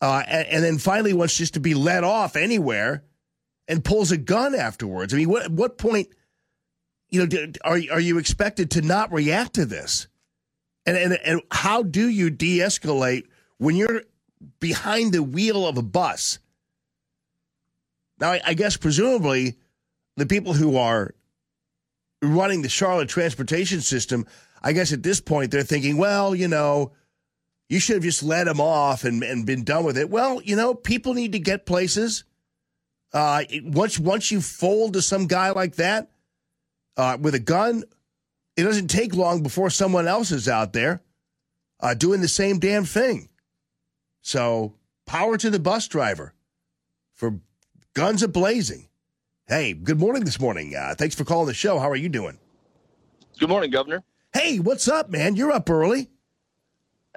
uh, 0.00 0.22
and, 0.26 0.46
and, 0.46 0.64
then 0.64 0.78
finally 0.78 1.12
wants 1.12 1.36
just 1.36 1.54
to 1.54 1.60
be 1.60 1.74
let 1.74 2.04
off 2.04 2.36
anywhere, 2.36 3.02
and 3.66 3.84
pulls 3.84 4.12
a 4.12 4.16
gun 4.16 4.54
afterwards. 4.54 5.12
I 5.12 5.16
mean, 5.16 5.28
what 5.28 5.50
what 5.50 5.78
point, 5.78 6.08
you 7.10 7.26
know, 7.26 7.52
are 7.64 7.80
are 7.92 8.00
you 8.00 8.18
expected 8.18 8.70
to 8.72 8.82
not 8.82 9.12
react 9.12 9.54
to 9.54 9.66
this? 9.66 10.06
And 10.86 10.96
and 10.96 11.12
and 11.24 11.40
how 11.50 11.82
do 11.82 12.08
you 12.08 12.30
de-escalate 12.30 13.24
when 13.58 13.76
you're 13.76 14.02
behind 14.60 15.12
the 15.12 15.22
wheel 15.22 15.66
of 15.66 15.78
a 15.78 15.82
bus? 15.82 16.38
Now, 18.20 18.32
I, 18.32 18.40
I 18.46 18.54
guess 18.54 18.76
presumably 18.76 19.56
the 20.16 20.26
people 20.26 20.52
who 20.52 20.76
are 20.76 21.14
running 22.22 22.62
the 22.62 22.68
Charlotte 22.68 23.08
transportation 23.08 23.80
system, 23.80 24.26
I 24.62 24.72
guess 24.72 24.92
at 24.92 25.02
this 25.02 25.20
point 25.20 25.50
they're 25.50 25.62
thinking, 25.62 25.96
well, 25.96 26.34
you 26.34 26.48
know, 26.48 26.92
you 27.68 27.80
should 27.80 27.96
have 27.96 28.04
just 28.04 28.22
let 28.22 28.46
him 28.46 28.60
off 28.60 29.04
and, 29.04 29.22
and 29.22 29.46
been 29.46 29.64
done 29.64 29.84
with 29.84 29.98
it. 29.98 30.10
Well, 30.10 30.40
you 30.42 30.56
know, 30.56 30.74
people 30.74 31.14
need 31.14 31.32
to 31.32 31.38
get 31.38 31.66
places. 31.66 32.24
Uh, 33.12 33.44
once 33.62 33.98
once 33.98 34.30
you 34.30 34.40
fold 34.40 34.94
to 34.94 35.02
some 35.02 35.26
guy 35.26 35.50
like 35.50 35.76
that 35.76 36.10
uh, 36.96 37.16
with 37.20 37.34
a 37.34 37.40
gun, 37.40 37.84
it 38.56 38.62
doesn't 38.62 38.88
take 38.88 39.14
long 39.14 39.42
before 39.42 39.70
someone 39.70 40.06
else 40.06 40.30
is 40.30 40.48
out 40.48 40.72
there 40.72 41.02
uh, 41.80 41.94
doing 41.94 42.20
the 42.20 42.28
same 42.28 42.58
damn 42.58 42.84
thing. 42.84 43.28
So, 44.22 44.74
power 45.06 45.36
to 45.36 45.50
the 45.50 45.58
bus 45.58 45.88
driver 45.88 46.34
for 47.12 47.40
guns 47.94 48.22
a 48.22 48.28
blazing. 48.28 48.88
Hey, 49.46 49.74
good 49.74 50.00
morning 50.00 50.24
this 50.24 50.40
morning. 50.40 50.74
Uh, 50.74 50.94
thanks 50.96 51.14
for 51.14 51.24
calling 51.24 51.46
the 51.46 51.54
show. 51.54 51.78
How 51.78 51.90
are 51.90 51.96
you 51.96 52.08
doing? 52.08 52.38
Good 53.38 53.48
morning, 53.48 53.70
Governor. 53.70 54.02
Hey, 54.32 54.58
what's 54.58 54.88
up, 54.88 55.10
man? 55.10 55.36
You're 55.36 55.52
up 55.52 55.68
early. 55.68 56.08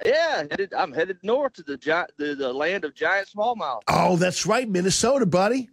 Yeah, 0.06 0.44
headed, 0.52 0.74
I'm 0.74 0.92
headed 0.92 1.18
north 1.24 1.54
to 1.54 1.64
the, 1.64 1.78
the 2.18 2.36
the 2.36 2.54
land 2.54 2.86
of 2.86 2.94
giant 2.94 3.30
smallmouth. 3.36 3.82
Oh, 3.88 4.16
that's 4.16 4.46
right, 4.46 4.70
Minnesota, 4.70 5.26
buddy. 5.26 5.70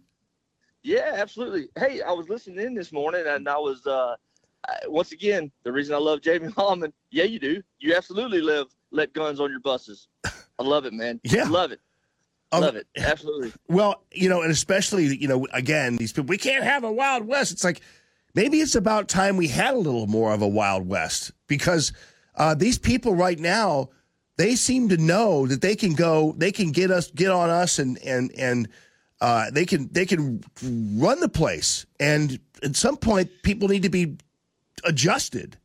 Yeah, 0.81 1.11
absolutely. 1.15 1.67
Hey, 1.77 2.01
I 2.01 2.11
was 2.11 2.29
listening 2.29 2.65
in 2.65 2.73
this 2.73 2.91
morning, 2.91 3.25
and 3.27 3.47
I 3.47 3.57
was 3.57 3.85
uh, 3.85 4.15
once 4.87 5.11
again 5.11 5.51
the 5.63 5.71
reason 5.71 5.95
I 5.95 5.97
love 5.97 6.21
Jamie 6.21 6.51
Allman. 6.57 6.93
Yeah, 7.11 7.25
you 7.25 7.39
do. 7.39 7.61
You 7.79 7.95
absolutely 7.95 8.41
live 8.41 8.67
let 8.91 9.13
guns 9.13 9.39
on 9.39 9.51
your 9.51 9.59
buses. 9.59 10.07
I 10.25 10.63
love 10.63 10.85
it, 10.85 10.93
man. 10.93 11.19
Yeah, 11.23 11.45
love 11.45 11.71
it. 11.71 11.81
Um, 12.51 12.61
love 12.61 12.75
it. 12.75 12.87
Absolutely. 12.97 13.51
Well, 13.67 14.03
you 14.11 14.29
know, 14.29 14.41
and 14.41 14.51
especially 14.51 15.17
you 15.17 15.27
know, 15.27 15.47
again, 15.51 15.97
these 15.97 16.13
people 16.13 16.27
we 16.27 16.37
can't 16.37 16.63
have 16.63 16.83
a 16.83 16.91
Wild 16.91 17.25
West. 17.25 17.51
It's 17.51 17.63
like 17.63 17.81
maybe 18.33 18.59
it's 18.59 18.75
about 18.75 19.07
time 19.07 19.37
we 19.37 19.47
had 19.47 19.73
a 19.73 19.77
little 19.77 20.07
more 20.07 20.33
of 20.33 20.41
a 20.41 20.47
Wild 20.47 20.87
West 20.87 21.31
because 21.47 21.91
uh, 22.35 22.55
these 22.55 22.77
people 22.77 23.15
right 23.15 23.39
now 23.39 23.89
they 24.37 24.55
seem 24.55 24.89
to 24.89 24.97
know 24.97 25.47
that 25.47 25.61
they 25.61 25.75
can 25.75 25.93
go, 25.93 26.33
they 26.37 26.51
can 26.51 26.71
get 26.71 26.91
us, 26.91 27.11
get 27.11 27.31
on 27.31 27.49
us, 27.49 27.79
and 27.79 27.97
and 27.99 28.31
and 28.37 28.67
uh, 29.21 29.49
they 29.51 29.65
can 29.65 29.89
they 29.91 30.05
can 30.05 30.43
run 30.61 31.19
the 31.19 31.29
place. 31.29 31.85
And 31.99 32.39
at 32.63 32.75
some 32.75 32.97
point, 32.97 33.29
people 33.43 33.67
need 33.67 33.83
to 33.83 33.89
be 33.89 34.17
adjusted. 34.85 35.57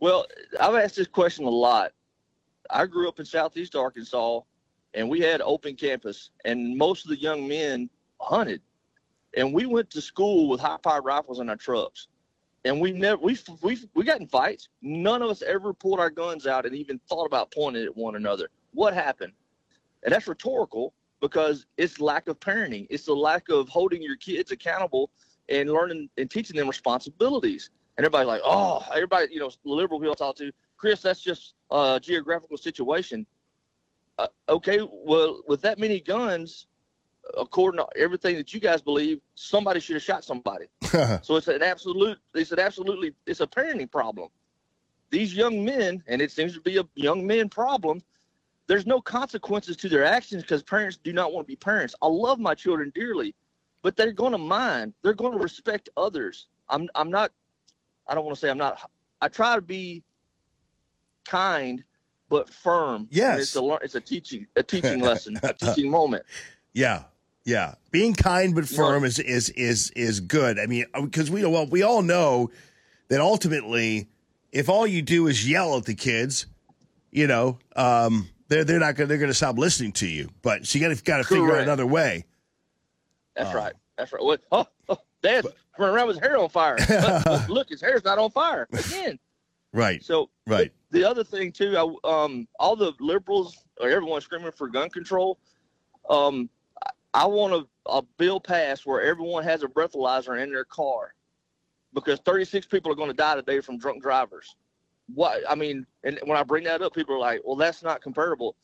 Well, 0.00 0.26
I've 0.60 0.74
asked 0.74 0.96
this 0.96 1.08
question 1.08 1.44
a 1.44 1.50
lot. 1.50 1.92
I 2.70 2.86
grew 2.86 3.08
up 3.08 3.18
in 3.18 3.24
Southeast 3.24 3.74
Arkansas, 3.74 4.40
and 4.94 5.08
we 5.08 5.20
had 5.20 5.40
open 5.40 5.74
campus, 5.74 6.30
and 6.44 6.76
most 6.76 7.04
of 7.04 7.10
the 7.10 7.20
young 7.20 7.48
men 7.48 7.88
hunted, 8.20 8.60
and 9.36 9.52
we 9.54 9.66
went 9.66 9.90
to 9.90 10.00
school 10.00 10.48
with 10.48 10.60
high 10.60 10.76
powered 10.82 11.04
rifles 11.04 11.40
in 11.40 11.48
our 11.48 11.56
trucks 11.56 12.08
and 12.64 12.80
we 12.80 12.92
never 12.92 13.20
we 13.22 13.36
we 13.62 13.78
we 13.94 14.04
got 14.04 14.20
in 14.20 14.26
fights. 14.26 14.68
None 14.82 15.22
of 15.22 15.30
us 15.30 15.42
ever 15.42 15.72
pulled 15.72 16.00
our 16.00 16.10
guns 16.10 16.46
out 16.46 16.66
and 16.66 16.74
even 16.74 17.00
thought 17.08 17.24
about 17.24 17.50
pointing 17.50 17.84
at 17.84 17.96
one 17.96 18.16
another. 18.16 18.50
What 18.72 18.94
happened? 18.94 19.32
And 20.02 20.12
that's 20.12 20.28
rhetorical 20.28 20.92
because 21.20 21.66
it's 21.76 22.00
lack 22.00 22.28
of 22.28 22.38
parenting. 22.40 22.86
It's 22.90 23.06
the 23.06 23.14
lack 23.14 23.48
of 23.48 23.68
holding 23.68 24.02
your 24.02 24.16
kids 24.16 24.52
accountable 24.52 25.10
and 25.48 25.70
learning 25.70 26.08
and 26.18 26.30
teaching 26.30 26.56
them 26.56 26.68
responsibilities. 26.68 27.70
And 27.96 28.04
everybody's 28.04 28.28
like, 28.28 28.42
oh, 28.44 28.84
everybody, 28.94 29.28
you 29.32 29.40
know, 29.40 29.50
the 29.50 29.70
liberal 29.70 29.98
people 30.00 30.14
talk 30.14 30.36
to 30.36 30.52
Chris. 30.76 31.02
That's 31.02 31.20
just 31.20 31.54
a 31.70 31.98
geographical 32.02 32.56
situation. 32.56 33.26
uh, 34.18 34.28
okay, 34.48 34.80
well, 34.90 35.40
with 35.46 35.60
that 35.62 35.78
many 35.78 36.00
guns, 36.00 36.66
according 37.36 37.78
to 37.78 37.86
everything 37.96 38.36
that 38.36 38.52
you 38.54 38.60
guys 38.60 38.80
believe, 38.80 39.20
somebody 39.34 39.80
should 39.80 39.94
have 39.94 40.02
shot 40.02 40.24
somebody. 40.24 40.66
so 41.22 41.36
it's 41.36 41.48
an 41.48 41.62
absolute, 41.62 42.18
it's 42.34 42.52
an 42.52 42.58
absolutely, 42.58 43.14
it's 43.26 43.40
a 43.40 43.46
parenting 43.46 43.90
problem. 43.90 44.28
These 45.10 45.34
young 45.34 45.64
men, 45.64 46.02
and 46.06 46.20
it 46.20 46.30
seems 46.30 46.54
to 46.54 46.60
be 46.60 46.78
a 46.78 46.84
young 46.94 47.26
men 47.26 47.48
problem. 47.48 48.02
There's 48.66 48.86
no 48.86 49.00
consequences 49.00 49.76
to 49.78 49.88
their 49.88 50.04
actions 50.04 50.42
because 50.42 50.62
parents 50.62 50.98
do 51.02 51.12
not 51.12 51.32
want 51.32 51.46
to 51.46 51.50
be 51.50 51.56
parents. 51.56 51.94
I 52.02 52.06
love 52.06 52.38
my 52.38 52.54
children 52.54 52.92
dearly, 52.94 53.34
but 53.88 53.96
they're 53.96 54.12
going 54.12 54.32
to 54.32 54.38
mind. 54.38 54.92
They're 55.00 55.14
going 55.14 55.32
to 55.32 55.38
respect 55.38 55.88
others. 55.96 56.48
I'm, 56.68 56.90
I'm 56.94 57.08
not. 57.08 57.32
I 58.06 58.14
don't 58.14 58.22
want 58.22 58.36
to 58.36 58.38
say 58.38 58.50
I'm 58.50 58.58
not. 58.58 58.90
I 59.22 59.28
try 59.28 59.54
to 59.54 59.62
be 59.62 60.02
kind, 61.26 61.82
but 62.28 62.50
firm. 62.50 63.08
Yes. 63.10 63.40
it's 63.40 63.56
a 63.56 63.78
it's 63.80 63.94
a 63.94 64.00
teaching 64.02 64.46
a 64.56 64.62
teaching 64.62 65.00
lesson, 65.08 65.40
a 65.42 65.54
teaching 65.54 65.90
moment. 65.90 66.26
Yeah, 66.74 67.04
yeah. 67.46 67.76
Being 67.90 68.12
kind 68.12 68.54
but 68.54 68.68
firm 68.68 69.04
is 69.06 69.18
is 69.20 69.48
is 69.50 69.90
is 69.92 70.20
good. 70.20 70.58
I 70.58 70.66
mean, 70.66 70.84
because 71.00 71.30
we 71.30 71.40
know 71.40 71.48
well 71.48 71.66
we 71.66 71.82
all 71.82 72.02
know 72.02 72.50
that 73.08 73.22
ultimately, 73.22 74.10
if 74.52 74.68
all 74.68 74.86
you 74.86 75.00
do 75.00 75.28
is 75.28 75.48
yell 75.48 75.78
at 75.78 75.86
the 75.86 75.94
kids, 75.94 76.44
you 77.10 77.26
know, 77.26 77.58
um, 77.74 78.28
they're 78.48 78.64
they're 78.64 78.80
not 78.80 78.96
gonna 78.96 79.06
they're 79.06 79.16
gonna 79.16 79.32
stop 79.32 79.56
listening 79.56 79.92
to 79.92 80.06
you. 80.06 80.28
But 80.42 80.66
so 80.66 80.78
you 80.78 80.86
got 80.86 80.94
to 80.94 81.02
got 81.02 81.16
to 81.16 81.24
figure 81.24 81.56
out 81.56 81.62
another 81.62 81.86
way. 81.86 82.26
That's 83.38 83.54
right. 83.54 83.72
That's 83.96 84.12
right. 84.12 84.22
What? 84.22 84.40
Oh, 84.52 84.66
oh 84.88 84.98
Dad's 85.22 85.46
running 85.78 85.94
around 85.94 86.08
with 86.08 86.16
his 86.16 86.24
hair 86.26 86.38
on 86.38 86.48
fire. 86.48 86.76
Look, 87.26 87.48
look, 87.48 87.68
his 87.68 87.80
hair's 87.80 88.04
not 88.04 88.18
on 88.18 88.30
fire 88.30 88.66
again. 88.72 89.18
Right. 89.72 90.02
So 90.02 90.30
Right. 90.46 90.72
the 90.90 91.04
other 91.04 91.22
thing 91.24 91.52
too, 91.52 91.76
I, 91.76 92.24
um, 92.24 92.48
all 92.58 92.74
the 92.76 92.92
liberals 93.00 93.56
or 93.80 93.88
everyone 93.90 94.20
screaming 94.20 94.50
for 94.52 94.68
gun 94.68 94.90
control. 94.90 95.38
Um, 96.08 96.48
I, 96.84 96.90
I 97.14 97.26
want 97.26 97.52
a, 97.52 97.66
a 97.90 98.02
bill 98.16 98.40
passed 98.40 98.86
where 98.86 99.02
everyone 99.02 99.44
has 99.44 99.62
a 99.62 99.66
breathalyzer 99.66 100.42
in 100.42 100.50
their 100.50 100.64
car, 100.64 101.14
because 101.94 102.18
36 102.20 102.66
people 102.66 102.90
are 102.90 102.94
going 102.94 103.10
to 103.10 103.14
die 103.16 103.34
today 103.34 103.60
from 103.60 103.78
drunk 103.78 104.02
drivers. 104.02 104.56
What 105.14 105.42
I 105.48 105.54
mean, 105.54 105.86
and 106.04 106.18
when 106.24 106.36
I 106.38 106.42
bring 106.42 106.64
that 106.64 106.82
up, 106.82 106.94
people 106.94 107.14
are 107.14 107.18
like, 107.18 107.40
"Well, 107.44 107.56
that's 107.56 107.82
not 107.82 108.02
comparable." 108.02 108.56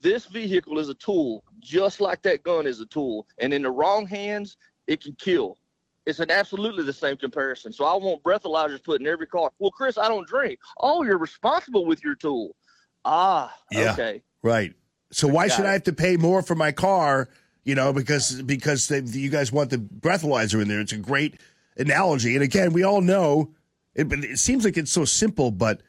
This 0.00 0.26
vehicle 0.26 0.78
is 0.78 0.88
a 0.88 0.94
tool, 0.94 1.42
just 1.60 2.00
like 2.00 2.22
that 2.22 2.42
gun 2.42 2.66
is 2.66 2.80
a 2.80 2.86
tool, 2.86 3.26
and 3.38 3.52
in 3.52 3.62
the 3.62 3.70
wrong 3.70 4.06
hands, 4.06 4.56
it 4.86 5.02
can 5.02 5.14
kill. 5.18 5.58
It's 6.06 6.20
an 6.20 6.30
absolutely 6.30 6.84
the 6.84 6.92
same 6.92 7.16
comparison. 7.16 7.72
So 7.72 7.84
I 7.84 7.94
want 7.96 8.22
breathalyzers 8.22 8.82
put 8.82 9.00
in 9.00 9.06
every 9.06 9.26
car. 9.26 9.50
Well, 9.58 9.70
Chris, 9.70 9.98
I 9.98 10.08
don't 10.08 10.26
drink. 10.26 10.58
Oh, 10.78 11.02
you're 11.02 11.18
responsible 11.18 11.84
with 11.84 12.02
your 12.02 12.14
tool. 12.14 12.56
Ah, 13.04 13.54
Yeah. 13.70 13.92
okay. 13.92 14.22
Right. 14.42 14.72
So 15.10 15.28
why 15.28 15.48
should 15.48 15.64
it. 15.64 15.68
I 15.68 15.72
have 15.72 15.82
to 15.84 15.92
pay 15.92 16.16
more 16.16 16.42
for 16.42 16.54
my 16.54 16.72
car? 16.72 17.28
You 17.64 17.74
know, 17.74 17.92
because 17.92 18.40
because 18.42 18.88
they, 18.88 19.00
you 19.00 19.28
guys 19.28 19.52
want 19.52 19.68
the 19.70 19.76
breathalyzer 19.78 20.62
in 20.62 20.68
there. 20.68 20.80
It's 20.80 20.92
a 20.92 20.96
great 20.96 21.40
analogy. 21.76 22.34
And 22.34 22.42
again, 22.42 22.72
we 22.72 22.82
all 22.84 23.00
know 23.02 23.50
it. 23.94 24.10
It 24.10 24.38
seems 24.38 24.64
like 24.64 24.78
it's 24.78 24.92
so 24.92 25.04
simple, 25.04 25.50
but 25.50 25.82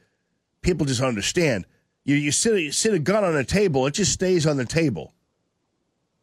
people 0.62 0.86
just 0.86 1.00
don't 1.00 1.10
understand. 1.10 1.66
You 2.06 2.16
you 2.16 2.32
sit 2.32 2.60
you 2.60 2.72
sit 2.72 2.94
a 2.94 3.00
gun 3.00 3.24
on 3.24 3.36
a 3.36 3.44
table. 3.44 3.86
It 3.86 3.94
just 3.94 4.12
stays 4.12 4.48
on 4.48 4.58
the 4.58 4.66
table. 4.66 5.14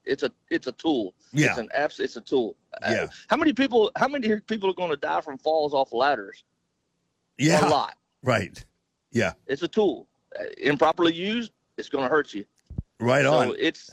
It's 0.04 0.22
a 0.22 0.32
it's 0.50 0.66
a 0.66 0.72
tool. 0.72 1.14
Yeah. 1.32 1.48
It's 1.50 1.58
an 1.58 1.68
abs- 1.74 2.00
It's 2.00 2.16
a 2.16 2.20
tool. 2.20 2.56
Yeah. 2.82 3.08
How 3.28 3.36
many 3.36 3.52
people? 3.52 3.90
How 3.96 4.08
many 4.08 4.40
people 4.40 4.70
are 4.70 4.74
going 4.74 4.90
to 4.90 4.96
die 4.96 5.20
from 5.20 5.38
falls 5.38 5.74
off 5.74 5.92
ladders? 5.92 6.44
Yeah. 7.38 7.66
A 7.66 7.68
lot. 7.68 7.96
Right. 8.22 8.64
Yeah. 9.10 9.32
It's 9.46 9.62
a 9.62 9.68
tool. 9.68 10.06
Uh, 10.38 10.44
improperly 10.58 11.12
used, 11.12 11.52
it's 11.76 11.88
going 11.88 12.04
to 12.04 12.10
hurt 12.10 12.34
you. 12.34 12.44
Right 13.00 13.24
so 13.24 13.34
on. 13.34 13.54
it's 13.58 13.90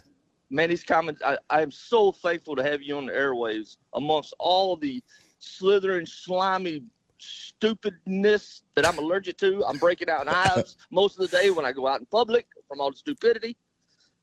man, 0.50 0.70
these 0.70 0.84
comments. 0.84 1.22
I, 1.26 1.38
I 1.50 1.62
am 1.62 1.72
so 1.72 2.12
thankful 2.12 2.56
to 2.56 2.64
have 2.64 2.82
you 2.82 2.98
on 2.98 3.08
the 3.08 3.14
airwaves 3.14 3.78
amongst 3.94 4.34
all 4.40 4.76
the 4.78 5.04
slithering, 5.40 6.06
slimy 6.06 6.84
stupidness 7.24 8.62
that 8.76 8.86
I'm 8.86 8.98
allergic 8.98 9.38
to. 9.38 9.64
I'm 9.66 9.78
breaking 9.78 10.10
out 10.10 10.22
in 10.22 10.28
hives 10.34 10.78
most 10.92 11.20
of 11.20 11.30
the 11.30 11.38
day 11.38 11.50
when 11.50 11.66
I 11.66 11.72
go 11.72 11.88
out 11.88 12.00
in 12.00 12.06
public 12.06 12.48
from 12.68 12.82
all 12.82 12.92
the 12.92 12.98
stupidity. 12.98 13.56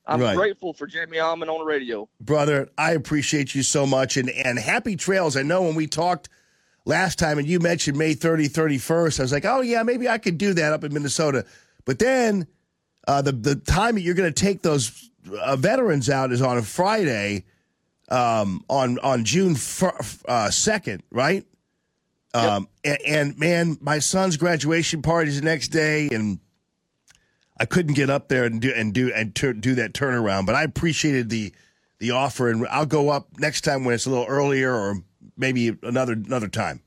I'm 0.06 0.20
Right. 0.20 0.36
grateful 0.36 0.72
for 0.72 0.86
Jamie 0.86 1.18
Allman 1.20 1.48
on 1.48 1.58
the 1.60 1.64
radio. 1.64 2.08
brother. 2.20 2.68
I 2.76 2.92
appreciate 2.92 3.54
you 3.54 3.62
so 3.62 3.86
much, 3.86 4.16
and 4.16 4.28
and 4.30 4.58
happy 4.58 4.96
trails. 4.96 5.36
I 5.36 5.42
know 5.42 5.62
when 5.62 5.74
we 5.74 5.86
talked 5.86 6.28
last 6.86 7.18
time, 7.18 7.38
and 7.38 7.46
you 7.46 7.60
mentioned 7.60 7.96
May 7.98 8.14
30, 8.14 8.48
31st, 8.48 9.20
I 9.20 9.22
was 9.22 9.32
like, 9.32 9.44
oh 9.44 9.60
yeah, 9.60 9.82
maybe 9.82 10.08
I 10.08 10.18
could 10.18 10.38
do 10.38 10.54
that 10.54 10.72
up 10.72 10.84
in 10.84 10.92
Minnesota. 10.94 11.44
But 11.84 11.98
then 11.98 12.46
uh, 13.06 13.22
the 13.22 13.32
the 13.32 13.56
time 13.56 13.94
that 13.96 14.00
you're 14.00 14.14
going 14.14 14.32
to 14.32 14.42
take 14.44 14.62
those 14.62 15.10
uh, 15.38 15.56
veterans 15.56 16.08
out 16.08 16.32
is 16.32 16.40
on 16.42 16.56
a 16.56 16.62
Friday, 16.62 17.44
um, 18.08 18.64
on 18.68 18.98
on 19.00 19.24
June 19.24 19.54
uh, 20.26 20.50
second, 20.50 21.02
right? 21.10 21.44
Um, 22.32 22.68
and, 22.84 22.98
and 23.06 23.38
man, 23.38 23.78
my 23.80 23.98
son's 23.98 24.36
graduation 24.36 25.02
party 25.02 25.30
is 25.30 25.40
the 25.40 25.44
next 25.44 25.68
day, 25.68 26.08
and 26.12 26.38
I 27.58 27.64
couldn't 27.64 27.94
get 27.94 28.08
up 28.08 28.28
there 28.28 28.44
and 28.44 28.60
do 28.60 28.72
and 28.74 28.94
do 28.94 29.12
and 29.12 29.34
tur 29.34 29.52
do 29.52 29.74
that 29.76 29.92
turnaround. 29.92 30.46
But 30.46 30.54
I 30.54 30.62
appreciated 30.62 31.28
the 31.28 31.52
the 31.98 32.12
offer, 32.12 32.48
and 32.48 32.66
I'll 32.68 32.86
go 32.86 33.10
up 33.10 33.28
next 33.38 33.62
time 33.62 33.84
when 33.84 33.94
it's 33.94 34.06
a 34.06 34.10
little 34.10 34.26
earlier, 34.26 34.72
or 34.72 35.02
maybe 35.36 35.76
another 35.82 36.12
another 36.12 36.48
time. 36.48 36.82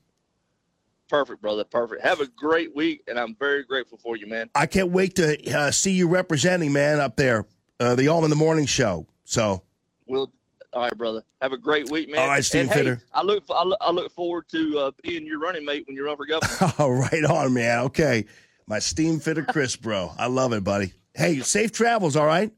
Perfect, 1.08 1.42
brother. 1.42 1.64
Perfect. 1.64 2.02
Have 2.02 2.20
a 2.20 2.26
great 2.26 2.74
week, 2.74 3.02
and 3.06 3.18
I'm 3.18 3.36
very 3.38 3.62
grateful 3.62 3.98
for 3.98 4.16
you, 4.16 4.26
man. 4.26 4.48
I 4.54 4.66
can't 4.66 4.90
wait 4.90 5.14
to 5.16 5.56
uh, 5.56 5.70
see 5.70 5.92
you 5.92 6.08
representing, 6.08 6.72
man, 6.72 6.98
up 6.98 7.16
there, 7.16 7.46
uh, 7.78 7.94
the 7.94 8.08
Allman 8.08 8.24
in 8.24 8.30
the 8.30 8.36
Morning 8.36 8.66
show. 8.66 9.06
So, 9.24 9.62
We'll. 10.06 10.32
All 10.74 10.82
right, 10.82 10.98
brother. 10.98 11.22
Have 11.40 11.52
a 11.52 11.56
great 11.56 11.88
week, 11.90 12.10
man. 12.10 12.20
All 12.20 12.28
right, 12.28 12.44
Steve 12.44 12.62
and, 12.62 12.70
hey, 12.70 12.78
Fitter. 12.78 13.02
I 13.12 13.22
look. 13.22 13.44
I 13.48 13.62
look, 13.62 13.78
I 13.80 13.90
look 13.90 14.10
forward 14.10 14.48
to 14.50 14.78
uh, 14.78 14.90
being 15.02 15.24
your 15.24 15.38
running 15.38 15.64
mate 15.64 15.84
when 15.86 15.94
you 15.96 16.04
run 16.04 16.16
for 16.16 16.26
governor. 16.26 16.72
oh, 16.78 16.90
right 16.90 17.24
on, 17.24 17.54
man. 17.54 17.80
Okay, 17.84 18.24
my 18.66 18.80
steam 18.80 19.20
fitter, 19.20 19.44
Chris, 19.44 19.76
bro. 19.76 20.12
I 20.18 20.26
love 20.26 20.52
it, 20.52 20.64
buddy. 20.64 20.92
Hey, 21.14 21.40
safe 21.40 21.70
travels. 21.70 22.16
All 22.16 22.26
right. 22.26 22.52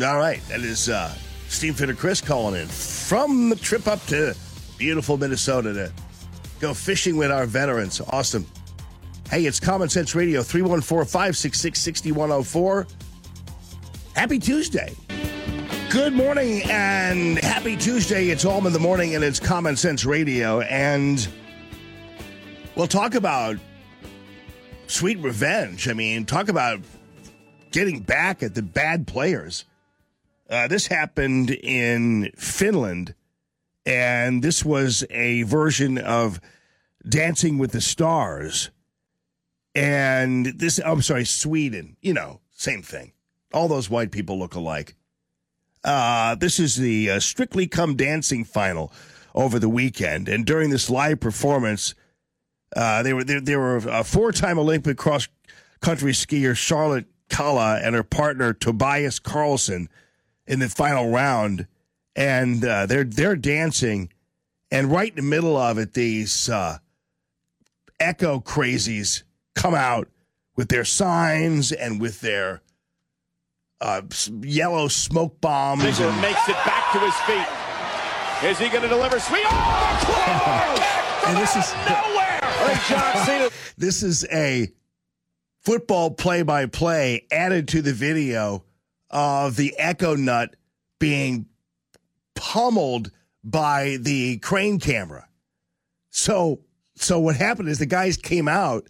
All 0.00 0.18
right, 0.18 0.40
that 0.48 0.60
is 0.60 0.88
uh, 0.88 1.12
steam 1.48 1.74
fitter 1.74 1.94
Chris 1.94 2.20
calling 2.20 2.60
in 2.60 2.68
from 2.68 3.48
the 3.48 3.56
trip 3.56 3.88
up 3.88 4.04
to 4.06 4.36
beautiful 4.76 5.16
Minnesota 5.16 5.72
to 5.72 5.92
go 6.60 6.74
fishing 6.74 7.16
with 7.16 7.32
our 7.32 7.46
veterans. 7.46 8.00
Awesome. 8.10 8.46
Hey, 9.30 9.44
it's 9.44 9.58
Common 9.58 9.88
Sense 9.88 10.14
Radio, 10.14 10.42
314 10.42 11.04
566 11.04 11.80
6104. 11.80 12.86
Happy 14.14 14.38
Tuesday. 14.38 14.94
Good 15.90 16.12
morning 16.12 16.60
and 16.64 17.38
happy 17.38 17.74
Tuesday. 17.74 18.28
It's 18.28 18.44
Allman 18.44 18.66
in 18.66 18.72
the 18.74 18.78
Morning 18.78 19.14
and 19.14 19.24
it's 19.24 19.40
Common 19.40 19.74
Sense 19.74 20.04
Radio. 20.04 20.60
And 20.60 21.26
we'll 22.76 22.86
talk 22.86 23.14
about 23.14 23.56
sweet 24.86 25.18
revenge. 25.20 25.88
I 25.88 25.94
mean, 25.94 26.26
talk 26.26 26.50
about 26.50 26.80
getting 27.70 28.00
back 28.00 28.42
at 28.42 28.54
the 28.54 28.60
bad 28.60 29.06
players. 29.06 29.64
Uh, 30.50 30.68
this 30.68 30.88
happened 30.88 31.52
in 31.52 32.32
Finland, 32.36 33.14
and 33.86 34.42
this 34.42 34.62
was 34.62 35.04
a 35.08 35.44
version 35.44 35.96
of 35.96 36.38
Dancing 37.08 37.56
with 37.56 37.72
the 37.72 37.80
Stars. 37.80 38.70
And 39.74 40.44
this, 40.44 40.78
I'm 40.84 41.00
sorry, 41.00 41.24
Sweden, 41.24 41.96
you 42.02 42.12
know, 42.12 42.40
same 42.50 42.82
thing. 42.82 43.12
All 43.54 43.68
those 43.68 43.88
white 43.88 44.10
people 44.10 44.38
look 44.38 44.54
alike. 44.54 44.94
Uh, 45.84 46.34
this 46.34 46.58
is 46.58 46.76
the 46.76 47.10
uh, 47.10 47.20
Strictly 47.20 47.66
Come 47.66 47.96
Dancing 47.96 48.44
final 48.44 48.92
over 49.34 49.58
the 49.58 49.68
weekend, 49.68 50.28
and 50.28 50.44
during 50.44 50.70
this 50.70 50.90
live 50.90 51.20
performance, 51.20 51.94
uh, 52.74 53.02
they 53.02 53.12
were 53.12 53.24
there. 53.24 53.40
There 53.40 53.58
were 53.58 53.76
a 53.76 54.04
four-time 54.04 54.58
Olympic 54.58 54.96
cross-country 54.96 56.12
skier 56.12 56.56
Charlotte 56.56 57.06
Kalla 57.28 57.80
and 57.80 57.94
her 57.94 58.02
partner 58.02 58.52
Tobias 58.52 59.20
Karlsson 59.20 59.88
in 60.46 60.58
the 60.58 60.68
final 60.68 61.10
round, 61.10 61.66
and 62.16 62.64
uh, 62.64 62.86
they're 62.86 63.04
they're 63.04 63.36
dancing, 63.36 64.10
and 64.70 64.90
right 64.90 65.10
in 65.10 65.16
the 65.16 65.22
middle 65.22 65.56
of 65.56 65.78
it, 65.78 65.94
these 65.94 66.48
uh, 66.48 66.78
echo 68.00 68.40
crazies 68.40 69.22
come 69.54 69.74
out 69.74 70.08
with 70.56 70.68
their 70.68 70.84
signs 70.84 71.70
and 71.70 72.00
with 72.00 72.20
their 72.20 72.62
uh, 73.80 74.02
yellow 74.42 74.88
smoke 74.88 75.40
bombs. 75.40 75.82
Ziggler 75.84 76.10
and- 76.12 76.20
makes 76.20 76.48
it 76.48 76.56
back 76.66 76.92
to 76.92 76.98
his 76.98 77.14
feet. 77.26 77.46
Is 78.50 78.58
he 78.58 78.68
going 78.68 78.82
to 78.82 78.88
deliver? 78.88 79.18
Sweet. 79.20 79.44
Oh, 79.46 81.22
and 81.26 81.36
this 81.38 81.56
is 81.56 81.72
nowhere. 81.88 82.24
Hey, 82.58 82.94
John 82.94 83.24
Cena. 83.24 83.50
this 83.78 84.02
is 84.02 84.26
a 84.32 84.68
football 85.62 86.10
play-by-play 86.10 87.26
added 87.30 87.68
to 87.68 87.82
the 87.82 87.92
video 87.94 88.64
of 89.10 89.56
the 89.56 89.74
Echo 89.78 90.16
Nut 90.16 90.54
being 90.98 91.46
pummeled 92.34 93.10
by 93.44 93.96
the 94.00 94.38
crane 94.38 94.78
camera. 94.80 95.28
So, 96.10 96.60
so 96.96 97.20
what 97.20 97.36
happened 97.36 97.68
is 97.68 97.78
the 97.78 97.86
guys 97.86 98.16
came 98.16 98.48
out 98.48 98.88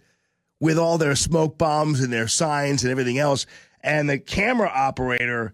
with 0.59 0.77
all 0.77 0.97
their 0.97 1.15
smoke 1.15 1.57
bombs 1.57 2.01
and 2.01 2.11
their 2.11 2.27
signs 2.27 2.83
and 2.83 2.91
everything 2.91 3.17
else, 3.19 3.45
and 3.81 4.09
the 4.09 4.19
camera 4.19 4.69
operator 4.73 5.53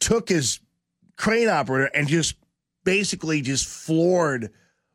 took 0.00 0.28
his 0.28 0.60
crane 1.16 1.48
operator 1.48 1.90
and 1.94 2.08
just 2.08 2.34
basically 2.84 3.40
just 3.40 3.66
floored 3.66 4.50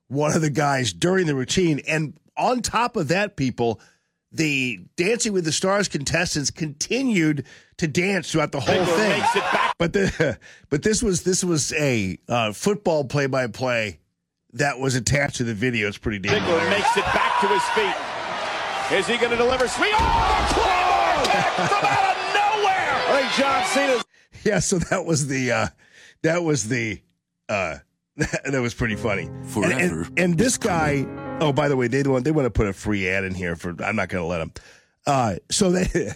one 0.07 0.35
of 0.35 0.41
the 0.41 0.49
guys 0.49 0.93
during 0.93 1.25
the 1.25 1.35
routine. 1.35 1.81
And 1.87 2.17
on 2.37 2.61
top 2.61 2.95
of 2.95 3.09
that, 3.09 3.35
people, 3.35 3.79
the 4.31 4.79
Dancing 4.95 5.33
with 5.33 5.45
the 5.45 5.51
Stars 5.51 5.87
contestants 5.87 6.51
continued 6.51 7.45
to 7.77 7.87
dance 7.87 8.31
throughout 8.31 8.51
the 8.51 8.59
whole 8.59 8.85
thing. 8.85 9.19
makes 9.19 9.35
it 9.35 9.41
back. 9.51 9.75
But 9.77 9.93
the 9.93 10.37
but 10.69 10.83
this 10.83 11.01
was 11.01 11.23
this 11.23 11.43
was 11.43 11.73
a 11.73 12.17
uh, 12.29 12.53
football 12.53 13.03
play 13.05 13.27
by 13.27 13.47
play 13.47 13.99
that 14.53 14.79
was 14.79 14.95
attached 14.95 15.37
to 15.37 15.43
the 15.43 15.53
video. 15.53 15.87
It's 15.87 15.97
pretty 15.97 16.19
damn. 16.19 16.41
Ziggler 16.41 16.69
makes 16.69 16.95
it 16.95 17.05
back 17.05 17.41
to 17.41 17.47
his 17.47 17.63
feet. 17.69 18.97
Is 18.97 19.07
he 19.07 19.17
going 19.17 19.31
to 19.31 19.37
deliver? 19.37 19.67
Sweet. 19.67 19.93
Oh, 19.93 20.41
the 20.47 20.53
Claymore 20.53 20.81
kick 20.81 20.90
from 21.25 21.85
out 21.85 22.17
of 22.17 22.33
nowhere. 22.33 22.93
I 23.07 23.21
think 23.21 23.33
John 23.43 23.65
Cena's 23.65 24.03
Yeah, 24.43 24.59
so 24.59 24.79
that 24.79 25.05
was 25.05 25.27
the 25.27 25.51
uh 25.51 25.67
that 26.23 26.43
was 26.43 26.67
the 26.67 27.01
uh 27.49 27.77
that 28.17 28.61
was 28.61 28.73
pretty 28.73 28.95
funny. 28.95 29.23
And- 29.23 29.35
And, 29.35 29.49
Forever 29.49 30.07
and, 30.17 30.37
this 30.37 30.57
guy, 30.57 31.05
oh 31.39 31.53
by 31.53 31.67
the 31.69 31.75
way, 31.77 31.87
they 31.87 32.03
want 32.03 32.25
they 32.25 32.31
want 32.31 32.45
to 32.45 32.49
put 32.51 32.67
a 32.67 32.73
free 32.73 33.07
ad 33.09 33.23
in 33.23 33.33
here 33.33 33.55
for 33.55 33.69
I'm 33.83 33.95
not 33.95 34.09
going 34.09 34.23
to 34.23 34.27
let 34.27 34.39
them. 34.39 34.51
Uh 35.05 35.35
so 35.49 35.71
they 35.71 35.87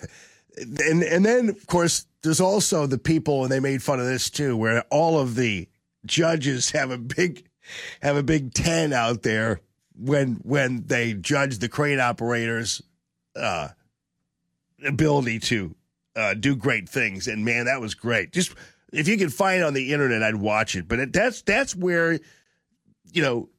and 0.57 1.03
and 1.03 1.25
then 1.25 1.49
of 1.49 1.67
course 1.67 2.05
there's 2.23 2.41
also 2.41 2.85
the 2.87 2.97
people 2.97 3.43
and 3.43 3.51
they 3.51 3.59
made 3.59 3.81
fun 3.83 3.99
of 3.99 4.05
this 4.05 4.29
too 4.29 4.55
where 4.57 4.81
all 4.91 5.19
of 5.19 5.35
the 5.35 5.67
judges 6.05 6.71
have 6.71 6.91
a 6.91 6.97
big 6.97 7.45
have 8.01 8.15
a 8.15 8.23
big 8.23 8.53
10 8.53 8.93
out 8.93 9.23
there 9.23 9.59
when 9.97 10.35
when 10.43 10.83
they 10.85 11.13
judge 11.13 11.57
the 11.59 11.67
crane 11.69 11.99
operators 11.99 12.81
uh 13.35 13.69
ability 14.85 15.39
to 15.39 15.75
uh, 16.15 16.33
do 16.33 16.55
great 16.55 16.87
things. 16.87 17.27
And 17.27 17.43
man, 17.43 17.65
that 17.65 17.81
was 17.81 17.93
great. 17.93 18.31
Just 18.31 18.53
if 18.91 19.07
you 19.07 19.17
could 19.17 19.33
find 19.33 19.61
it 19.61 19.65
on 19.65 19.73
the 19.73 19.93
internet, 19.93 20.23
I'd 20.23 20.35
watch 20.35 20.75
it. 20.75 20.87
But 20.87 20.99
it, 20.99 21.13
that's 21.13 21.41
that's 21.41 21.75
where, 21.75 22.19
you 23.11 23.21
know, 23.21 23.49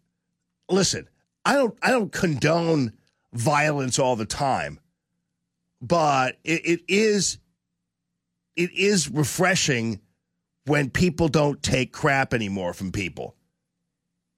listen, 0.68 1.08
I 1.44 1.54
don't 1.54 1.76
I 1.82 1.90
don't 1.90 2.12
condone 2.12 2.92
violence 3.32 3.98
all 3.98 4.16
the 4.16 4.26
time, 4.26 4.80
but 5.80 6.38
it, 6.44 6.66
it 6.66 6.80
is 6.88 7.38
it 8.56 8.72
is 8.72 9.10
refreshing 9.10 10.00
when 10.64 10.90
people 10.90 11.28
don't 11.28 11.62
take 11.62 11.92
crap 11.92 12.34
anymore 12.34 12.72
from 12.72 12.90
people. 12.90 13.36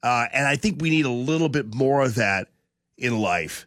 Uh, 0.03 0.27
and 0.33 0.47
I 0.47 0.57
think 0.57 0.81
we 0.81 0.91
need 0.91 1.07
a 1.07 1.11
little 1.11 1.49
bit 1.49 1.75
more 1.75 2.03
of 2.03 2.17
that 2.17 2.49
in 2.97 3.19
life. 3.19 3.67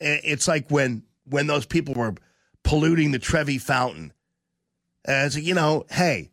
It's 0.00 0.48
like 0.48 0.70
when 0.70 1.02
when 1.24 1.46
those 1.46 1.66
people 1.66 1.94
were 1.94 2.14
polluting 2.62 3.12
the 3.12 3.18
Trevi 3.18 3.58
Fountain. 3.58 4.12
As 5.04 5.38
you 5.38 5.54
know, 5.54 5.86
hey, 5.90 6.30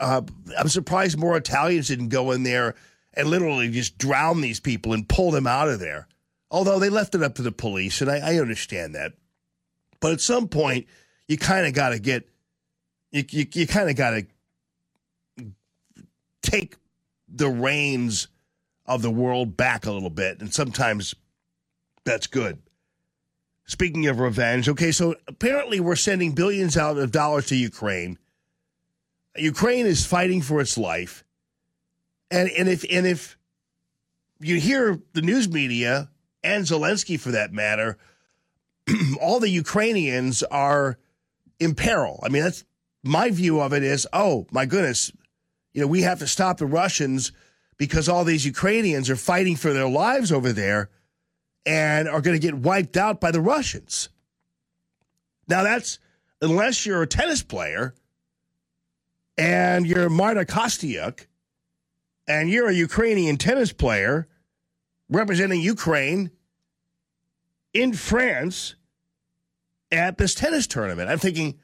uh, 0.00 0.22
I'm 0.58 0.68
surprised 0.68 1.18
more 1.18 1.36
Italians 1.36 1.88
didn't 1.88 2.08
go 2.08 2.30
in 2.32 2.42
there 2.42 2.74
and 3.14 3.28
literally 3.28 3.70
just 3.70 3.98
drown 3.98 4.40
these 4.40 4.60
people 4.60 4.92
and 4.92 5.08
pull 5.08 5.30
them 5.30 5.46
out 5.46 5.68
of 5.68 5.80
there. 5.80 6.06
Although 6.50 6.78
they 6.78 6.88
left 6.88 7.14
it 7.14 7.22
up 7.22 7.34
to 7.34 7.42
the 7.42 7.52
police, 7.52 8.00
and 8.00 8.10
I, 8.10 8.34
I 8.34 8.38
understand 8.38 8.94
that. 8.94 9.12
But 10.00 10.12
at 10.12 10.20
some 10.20 10.48
point, 10.48 10.86
you 11.26 11.36
kind 11.36 11.66
of 11.66 11.74
got 11.74 11.90
to 11.90 11.98
get, 11.98 12.28
you, 13.10 13.24
you, 13.28 13.46
you 13.52 13.66
kind 13.66 13.90
of 13.90 13.96
got 13.96 14.10
to 14.10 14.26
take 16.42 16.76
the 17.28 17.48
reins 17.48 18.28
of 18.86 19.02
the 19.02 19.10
world 19.10 19.56
back 19.56 19.84
a 19.84 19.92
little 19.92 20.10
bit. 20.10 20.40
And 20.40 20.54
sometimes 20.54 21.14
that's 22.04 22.26
good. 22.26 22.58
Speaking 23.68 24.06
of 24.06 24.18
revenge, 24.18 24.66
okay, 24.66 24.90
so 24.90 25.14
apparently 25.26 25.78
we're 25.78 25.94
sending 25.94 26.32
billions 26.32 26.74
out 26.74 26.96
of 26.96 27.12
dollars 27.12 27.48
to 27.48 27.54
Ukraine. 27.54 28.18
Ukraine 29.36 29.84
is 29.84 30.06
fighting 30.06 30.40
for 30.40 30.62
its 30.62 30.78
life. 30.78 31.22
And 32.30 32.48
and 32.48 32.66
if 32.66 32.82
and 32.90 33.06
if 33.06 33.36
you 34.40 34.56
hear 34.58 35.02
the 35.12 35.20
news 35.20 35.50
media 35.50 36.08
and 36.42 36.64
Zelensky 36.64 37.20
for 37.20 37.30
that 37.32 37.52
matter, 37.52 37.98
all 39.20 39.38
the 39.38 39.50
Ukrainians 39.50 40.42
are 40.44 40.98
in 41.60 41.74
peril. 41.74 42.20
I 42.22 42.30
mean, 42.30 42.44
that's 42.44 42.64
my 43.02 43.30
view 43.30 43.60
of 43.60 43.74
it 43.74 43.82
is, 43.82 44.06
oh 44.14 44.46
my 44.50 44.64
goodness, 44.64 45.12
you 45.74 45.82
know, 45.82 45.88
we 45.88 46.02
have 46.02 46.20
to 46.20 46.26
stop 46.26 46.56
the 46.56 46.64
Russians 46.66 47.32
because 47.76 48.08
all 48.08 48.24
these 48.24 48.46
Ukrainians 48.46 49.10
are 49.10 49.16
fighting 49.16 49.56
for 49.56 49.74
their 49.74 49.88
lives 49.88 50.32
over 50.32 50.54
there 50.54 50.88
and 51.68 52.08
are 52.08 52.22
going 52.22 52.34
to 52.34 52.40
get 52.40 52.54
wiped 52.54 52.96
out 52.96 53.20
by 53.20 53.30
the 53.30 53.42
Russians. 53.42 54.08
Now, 55.48 55.62
that's 55.62 55.98
unless 56.40 56.86
you're 56.86 57.02
a 57.02 57.06
tennis 57.06 57.42
player 57.42 57.94
and 59.36 59.86
you're 59.86 60.08
Marta 60.08 60.46
Kostyuk 60.46 61.26
and 62.26 62.48
you're 62.48 62.68
a 62.68 62.74
Ukrainian 62.74 63.36
tennis 63.36 63.70
player 63.70 64.28
representing 65.10 65.60
Ukraine 65.60 66.30
in 67.74 67.92
France 67.92 68.74
at 69.92 70.16
this 70.16 70.34
tennis 70.34 70.66
tournament. 70.66 71.10
I'm 71.10 71.18
thinking, 71.18 71.58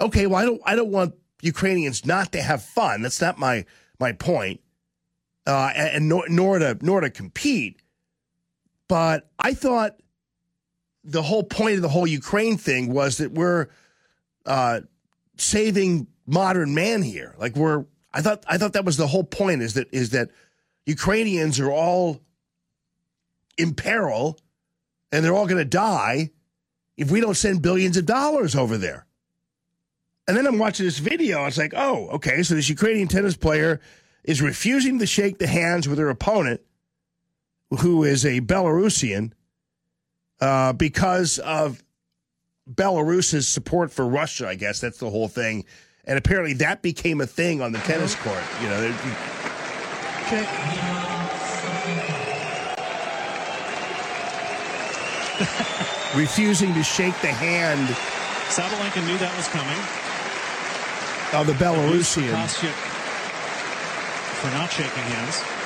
okay, 0.00 0.28
well, 0.28 0.36
I 0.36 0.44
don't, 0.44 0.60
I 0.64 0.76
don't 0.76 0.92
want 0.92 1.14
Ukrainians 1.42 2.06
not 2.06 2.30
to 2.32 2.42
have 2.42 2.62
fun. 2.62 3.02
That's 3.02 3.20
not 3.20 3.36
my 3.36 3.64
my 3.98 4.12
point, 4.12 4.60
uh, 5.46 5.72
and, 5.74 6.08
nor, 6.08 6.24
nor 6.28 6.58
to 6.60 6.78
nor 6.80 7.00
to 7.00 7.10
compete. 7.10 7.80
But 8.90 9.30
I 9.38 9.54
thought 9.54 10.00
the 11.04 11.22
whole 11.22 11.44
point 11.44 11.76
of 11.76 11.82
the 11.82 11.88
whole 11.88 12.08
Ukraine 12.08 12.56
thing 12.56 12.92
was 12.92 13.18
that 13.18 13.30
we're 13.30 13.68
uh, 14.44 14.80
saving 15.36 16.08
modern 16.26 16.74
man 16.74 17.02
here. 17.02 17.36
Like 17.38 17.54
we're, 17.54 17.84
I 18.12 18.20
thought, 18.20 18.42
I 18.48 18.58
thought 18.58 18.72
that 18.72 18.84
was 18.84 18.96
the 18.96 19.06
whole 19.06 19.22
point. 19.22 19.62
Is 19.62 19.74
that 19.74 19.86
is 19.92 20.10
that 20.10 20.30
Ukrainians 20.86 21.60
are 21.60 21.70
all 21.70 22.20
in 23.56 23.74
peril, 23.74 24.40
and 25.12 25.24
they're 25.24 25.36
all 25.36 25.46
going 25.46 25.62
to 25.62 25.64
die 25.64 26.30
if 26.96 27.12
we 27.12 27.20
don't 27.20 27.36
send 27.36 27.62
billions 27.62 27.96
of 27.96 28.06
dollars 28.06 28.56
over 28.56 28.76
there. 28.76 29.06
And 30.26 30.36
then 30.36 30.48
I'm 30.48 30.58
watching 30.58 30.84
this 30.84 30.98
video. 30.98 31.46
It's 31.46 31.58
like, 31.58 31.74
oh, 31.76 32.08
okay. 32.08 32.42
So 32.42 32.56
this 32.56 32.68
Ukrainian 32.68 33.06
tennis 33.06 33.36
player 33.36 33.80
is 34.24 34.42
refusing 34.42 34.98
to 34.98 35.06
shake 35.06 35.38
the 35.38 35.46
hands 35.46 35.86
with 35.86 36.00
her 36.00 36.10
opponent, 36.10 36.60
who 37.70 38.04
is 38.04 38.24
a 38.26 38.40
Belarusian, 38.40 39.32
uh, 40.40 40.72
because 40.72 41.38
of 41.38 41.82
Belarus's 42.68 43.46
support 43.48 43.90
for 43.92 44.06
Russia. 44.06 44.48
I 44.48 44.54
guess 44.54 44.80
that's 44.80 44.98
the 44.98 45.10
whole 45.10 45.28
thing. 45.28 45.64
And 46.04 46.18
apparently 46.18 46.54
that 46.54 46.82
became 46.82 47.20
a 47.20 47.26
thing 47.26 47.60
on 47.62 47.72
the 47.72 47.78
tennis 47.80 48.14
court. 48.16 48.42
You 48.62 48.68
know, 48.68 48.80
there- 48.80 48.90
refusing 56.16 56.74
to 56.74 56.82
shake 56.82 57.14
the 57.22 57.28
hand 57.28 57.88
Sabalenka 58.50 59.06
knew 59.06 59.16
that 59.18 59.30
was 59.38 59.46
coming. 59.54 59.78
of 61.38 61.46
the 61.46 61.54
Belarusian. 61.54 62.34
For 64.42 64.50
not 64.50 64.70
shaking 64.72 65.06
hands. 65.06 65.59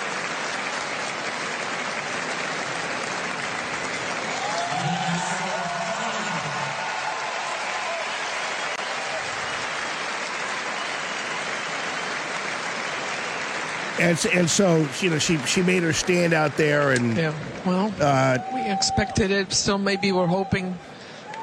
And 14.04 14.26
and 14.34 14.50
so 14.50 14.86
you 15.00 15.08
know 15.08 15.18
she 15.18 15.38
she 15.38 15.62
made 15.62 15.82
her 15.82 15.94
stand 15.94 16.34
out 16.34 16.56
there 16.58 16.92
and 16.92 17.16
Yeah, 17.16 17.32
well, 17.64 17.90
uh, 18.00 18.38
we 18.52 18.60
expected 18.70 19.30
it. 19.30 19.50
Still, 19.52 19.78
maybe 19.78 20.12
we're 20.12 20.26
hoping 20.26 20.76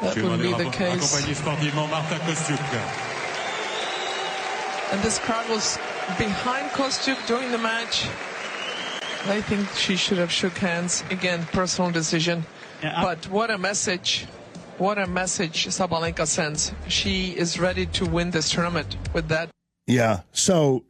that 0.02 0.16
would 0.16 0.42
be 0.42 0.54
the 0.54 0.70
case. 0.70 1.12
sportivement 1.40 1.90
Marta 1.90 2.16
Kostyuk. 2.26 2.62
And 4.92 5.02
this 5.02 5.18
crowd 5.20 5.50
was 5.50 5.78
behind 6.20 6.70
Kostyuk 6.72 7.26
during 7.26 7.52
the 7.52 7.58
match. 7.58 8.06
I 9.26 9.42
think 9.42 9.68
she 9.70 9.96
should 9.96 10.20
have 10.20 10.32
shook 10.32 10.54
hands. 10.54 11.04
Again, 11.10 11.48
personal 11.54 11.90
decision. 11.90 12.46
But 12.82 13.28
what 13.30 13.50
a 13.50 13.58
message. 13.58 14.28
What 14.78 14.98
a 14.98 15.08
message 15.08 15.68
Sabalenka 15.68 16.28
sends. 16.28 16.74
She 16.88 17.32
is 17.32 17.60
ready 17.60 17.86
to 17.98 18.06
win 18.06 18.32
this 18.32 18.50
tournament 18.52 18.98
with 19.14 19.30
that. 19.30 19.50
Yeah. 19.88 20.22
So 20.32 20.84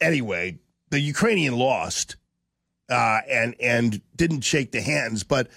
anyway, 0.00 0.58
the 0.90 1.00
Ukrainian 1.00 1.56
lost 1.56 2.16
uh, 2.88 3.20
and 3.28 3.54
and 3.60 4.00
didn't 4.14 4.42
shake 4.42 4.72
the 4.72 4.80
hands. 4.80 5.24
But 5.24 5.48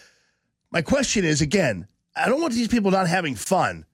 my 0.72 0.82
question 0.82 1.26
is 1.26 1.42
again, 1.42 1.88
I 2.16 2.28
don't 2.28 2.42
want 2.42 2.54
these 2.54 2.68
people 2.68 2.92
not 2.92 3.08
having 3.08 3.36
fun, 3.36 3.86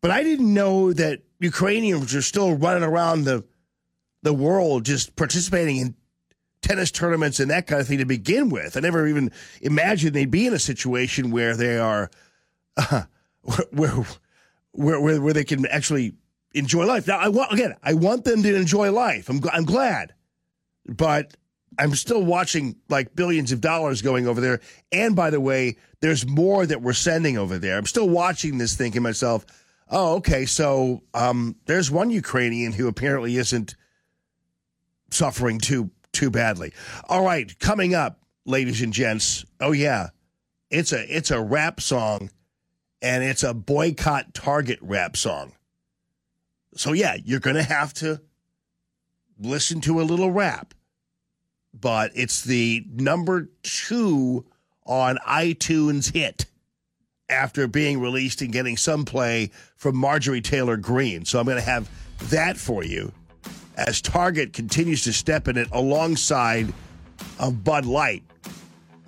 but 0.00 0.10
I 0.10 0.22
didn't 0.22 0.52
know 0.52 0.92
that 0.92 1.20
Ukrainians 1.40 2.14
are 2.14 2.22
still 2.22 2.54
running 2.54 2.82
around 2.84 3.24
the 3.24 3.44
the 4.22 4.34
world 4.34 4.84
just 4.84 5.16
participating 5.16 5.78
in 5.78 5.94
tennis 6.62 6.90
tournaments 6.90 7.40
and 7.40 7.50
that 7.50 7.66
kind 7.66 7.80
of 7.80 7.88
thing 7.88 7.98
to 7.98 8.04
begin 8.04 8.50
with. 8.50 8.76
I 8.76 8.80
never 8.80 9.06
even 9.06 9.32
imagined 9.62 10.14
they'd 10.14 10.30
be 10.30 10.46
in 10.46 10.52
a 10.52 10.58
situation 10.58 11.30
where 11.30 11.56
they 11.56 11.78
are 11.78 12.10
uh, 12.76 13.04
where 13.70 14.04
where, 14.72 15.00
where 15.00 15.20
where 15.20 15.32
they 15.32 15.44
can 15.44 15.66
actually 15.66 16.14
enjoy 16.52 16.86
life. 16.86 17.06
Now, 17.06 17.18
I 17.18 17.28
want 17.28 17.52
again, 17.52 17.74
I 17.82 17.94
want 17.94 18.24
them 18.24 18.42
to 18.42 18.54
enjoy 18.54 18.92
life. 18.92 19.28
I'm 19.28 19.40
I'm 19.52 19.64
glad, 19.64 20.14
but 20.90 21.36
I'm 21.78 21.94
still 21.94 22.22
watching 22.22 22.76
like 22.88 23.14
billions 23.14 23.52
of 23.52 23.60
dollars 23.60 24.02
going 24.02 24.26
over 24.26 24.40
there. 24.40 24.60
And 24.92 25.14
by 25.14 25.30
the 25.30 25.40
way, 25.40 25.76
there's 26.00 26.26
more 26.26 26.66
that 26.66 26.82
we're 26.82 26.92
sending 26.92 27.38
over 27.38 27.58
there. 27.58 27.78
I'm 27.78 27.86
still 27.86 28.08
watching 28.08 28.58
this, 28.58 28.74
thinking 28.74 29.02
myself, 29.02 29.46
oh, 29.88 30.16
okay, 30.16 30.46
so 30.46 31.02
um, 31.14 31.56
there's 31.66 31.90
one 31.90 32.10
Ukrainian 32.10 32.72
who 32.72 32.88
apparently 32.88 33.36
isn't 33.36 33.76
suffering 35.10 35.58
too 35.58 35.90
too 36.12 36.30
badly. 36.30 36.72
All 37.08 37.24
right, 37.24 37.56
coming 37.60 37.94
up, 37.94 38.20
ladies 38.44 38.82
and 38.82 38.92
gents. 38.92 39.44
Oh 39.60 39.72
yeah, 39.72 40.08
it's 40.70 40.92
a 40.92 41.16
it's 41.16 41.30
a 41.30 41.40
rap 41.40 41.80
song, 41.80 42.30
and 43.00 43.22
it's 43.22 43.42
a 43.42 43.54
boycott 43.54 44.34
Target 44.34 44.78
rap 44.82 45.16
song. 45.16 45.52
So 46.74 46.92
yeah, 46.92 47.16
you're 47.24 47.40
gonna 47.40 47.62
have 47.62 47.94
to 47.94 48.20
listen 49.38 49.80
to 49.82 50.00
a 50.00 50.02
little 50.02 50.30
rap, 50.30 50.74
but 51.78 52.10
it's 52.14 52.42
the 52.42 52.84
number 52.92 53.48
two 53.62 54.44
on 54.86 55.18
iTunes 55.26 56.12
hit 56.12 56.46
after 57.28 57.66
being 57.66 58.00
released 58.00 58.42
and 58.42 58.52
getting 58.52 58.76
some 58.76 59.04
play 59.04 59.50
from 59.76 59.96
Marjorie 59.96 60.40
Taylor 60.40 60.76
Greene. 60.76 61.24
So 61.24 61.38
I'm 61.38 61.46
going 61.46 61.56
to 61.56 61.62
have 61.62 61.88
that 62.30 62.56
for 62.56 62.84
you 62.84 63.12
as 63.76 64.00
Target 64.00 64.52
continues 64.52 65.04
to 65.04 65.12
step 65.12 65.48
in 65.48 65.56
it 65.56 65.68
alongside 65.72 66.72
of 67.38 67.64
Bud 67.64 67.86
Light. 67.86 68.22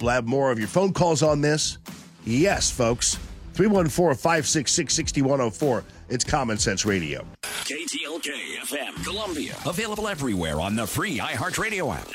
We'll 0.01 0.11
have 0.11 0.27
more 0.27 0.51
of 0.51 0.59
your 0.59 0.69
phone 0.69 0.93
calls 0.93 1.23
on 1.23 1.41
this. 1.41 1.79
Yes, 2.25 2.71
folks. 2.71 3.19
314 3.55 4.17
566 4.17 4.95
6104. 4.95 5.85
It's 6.09 6.25
Common 6.25 6.59
Sense 6.59 6.87
Radio. 6.87 7.25
KTLK 7.43 8.57
FM, 8.63 9.05
Columbia. 9.05 9.55
Available 9.67 10.09
everywhere 10.09 10.61
on 10.61 10.75
the 10.75 10.87
free 10.87 11.19
iHeartRadio 11.19 11.95
app. 11.95 12.09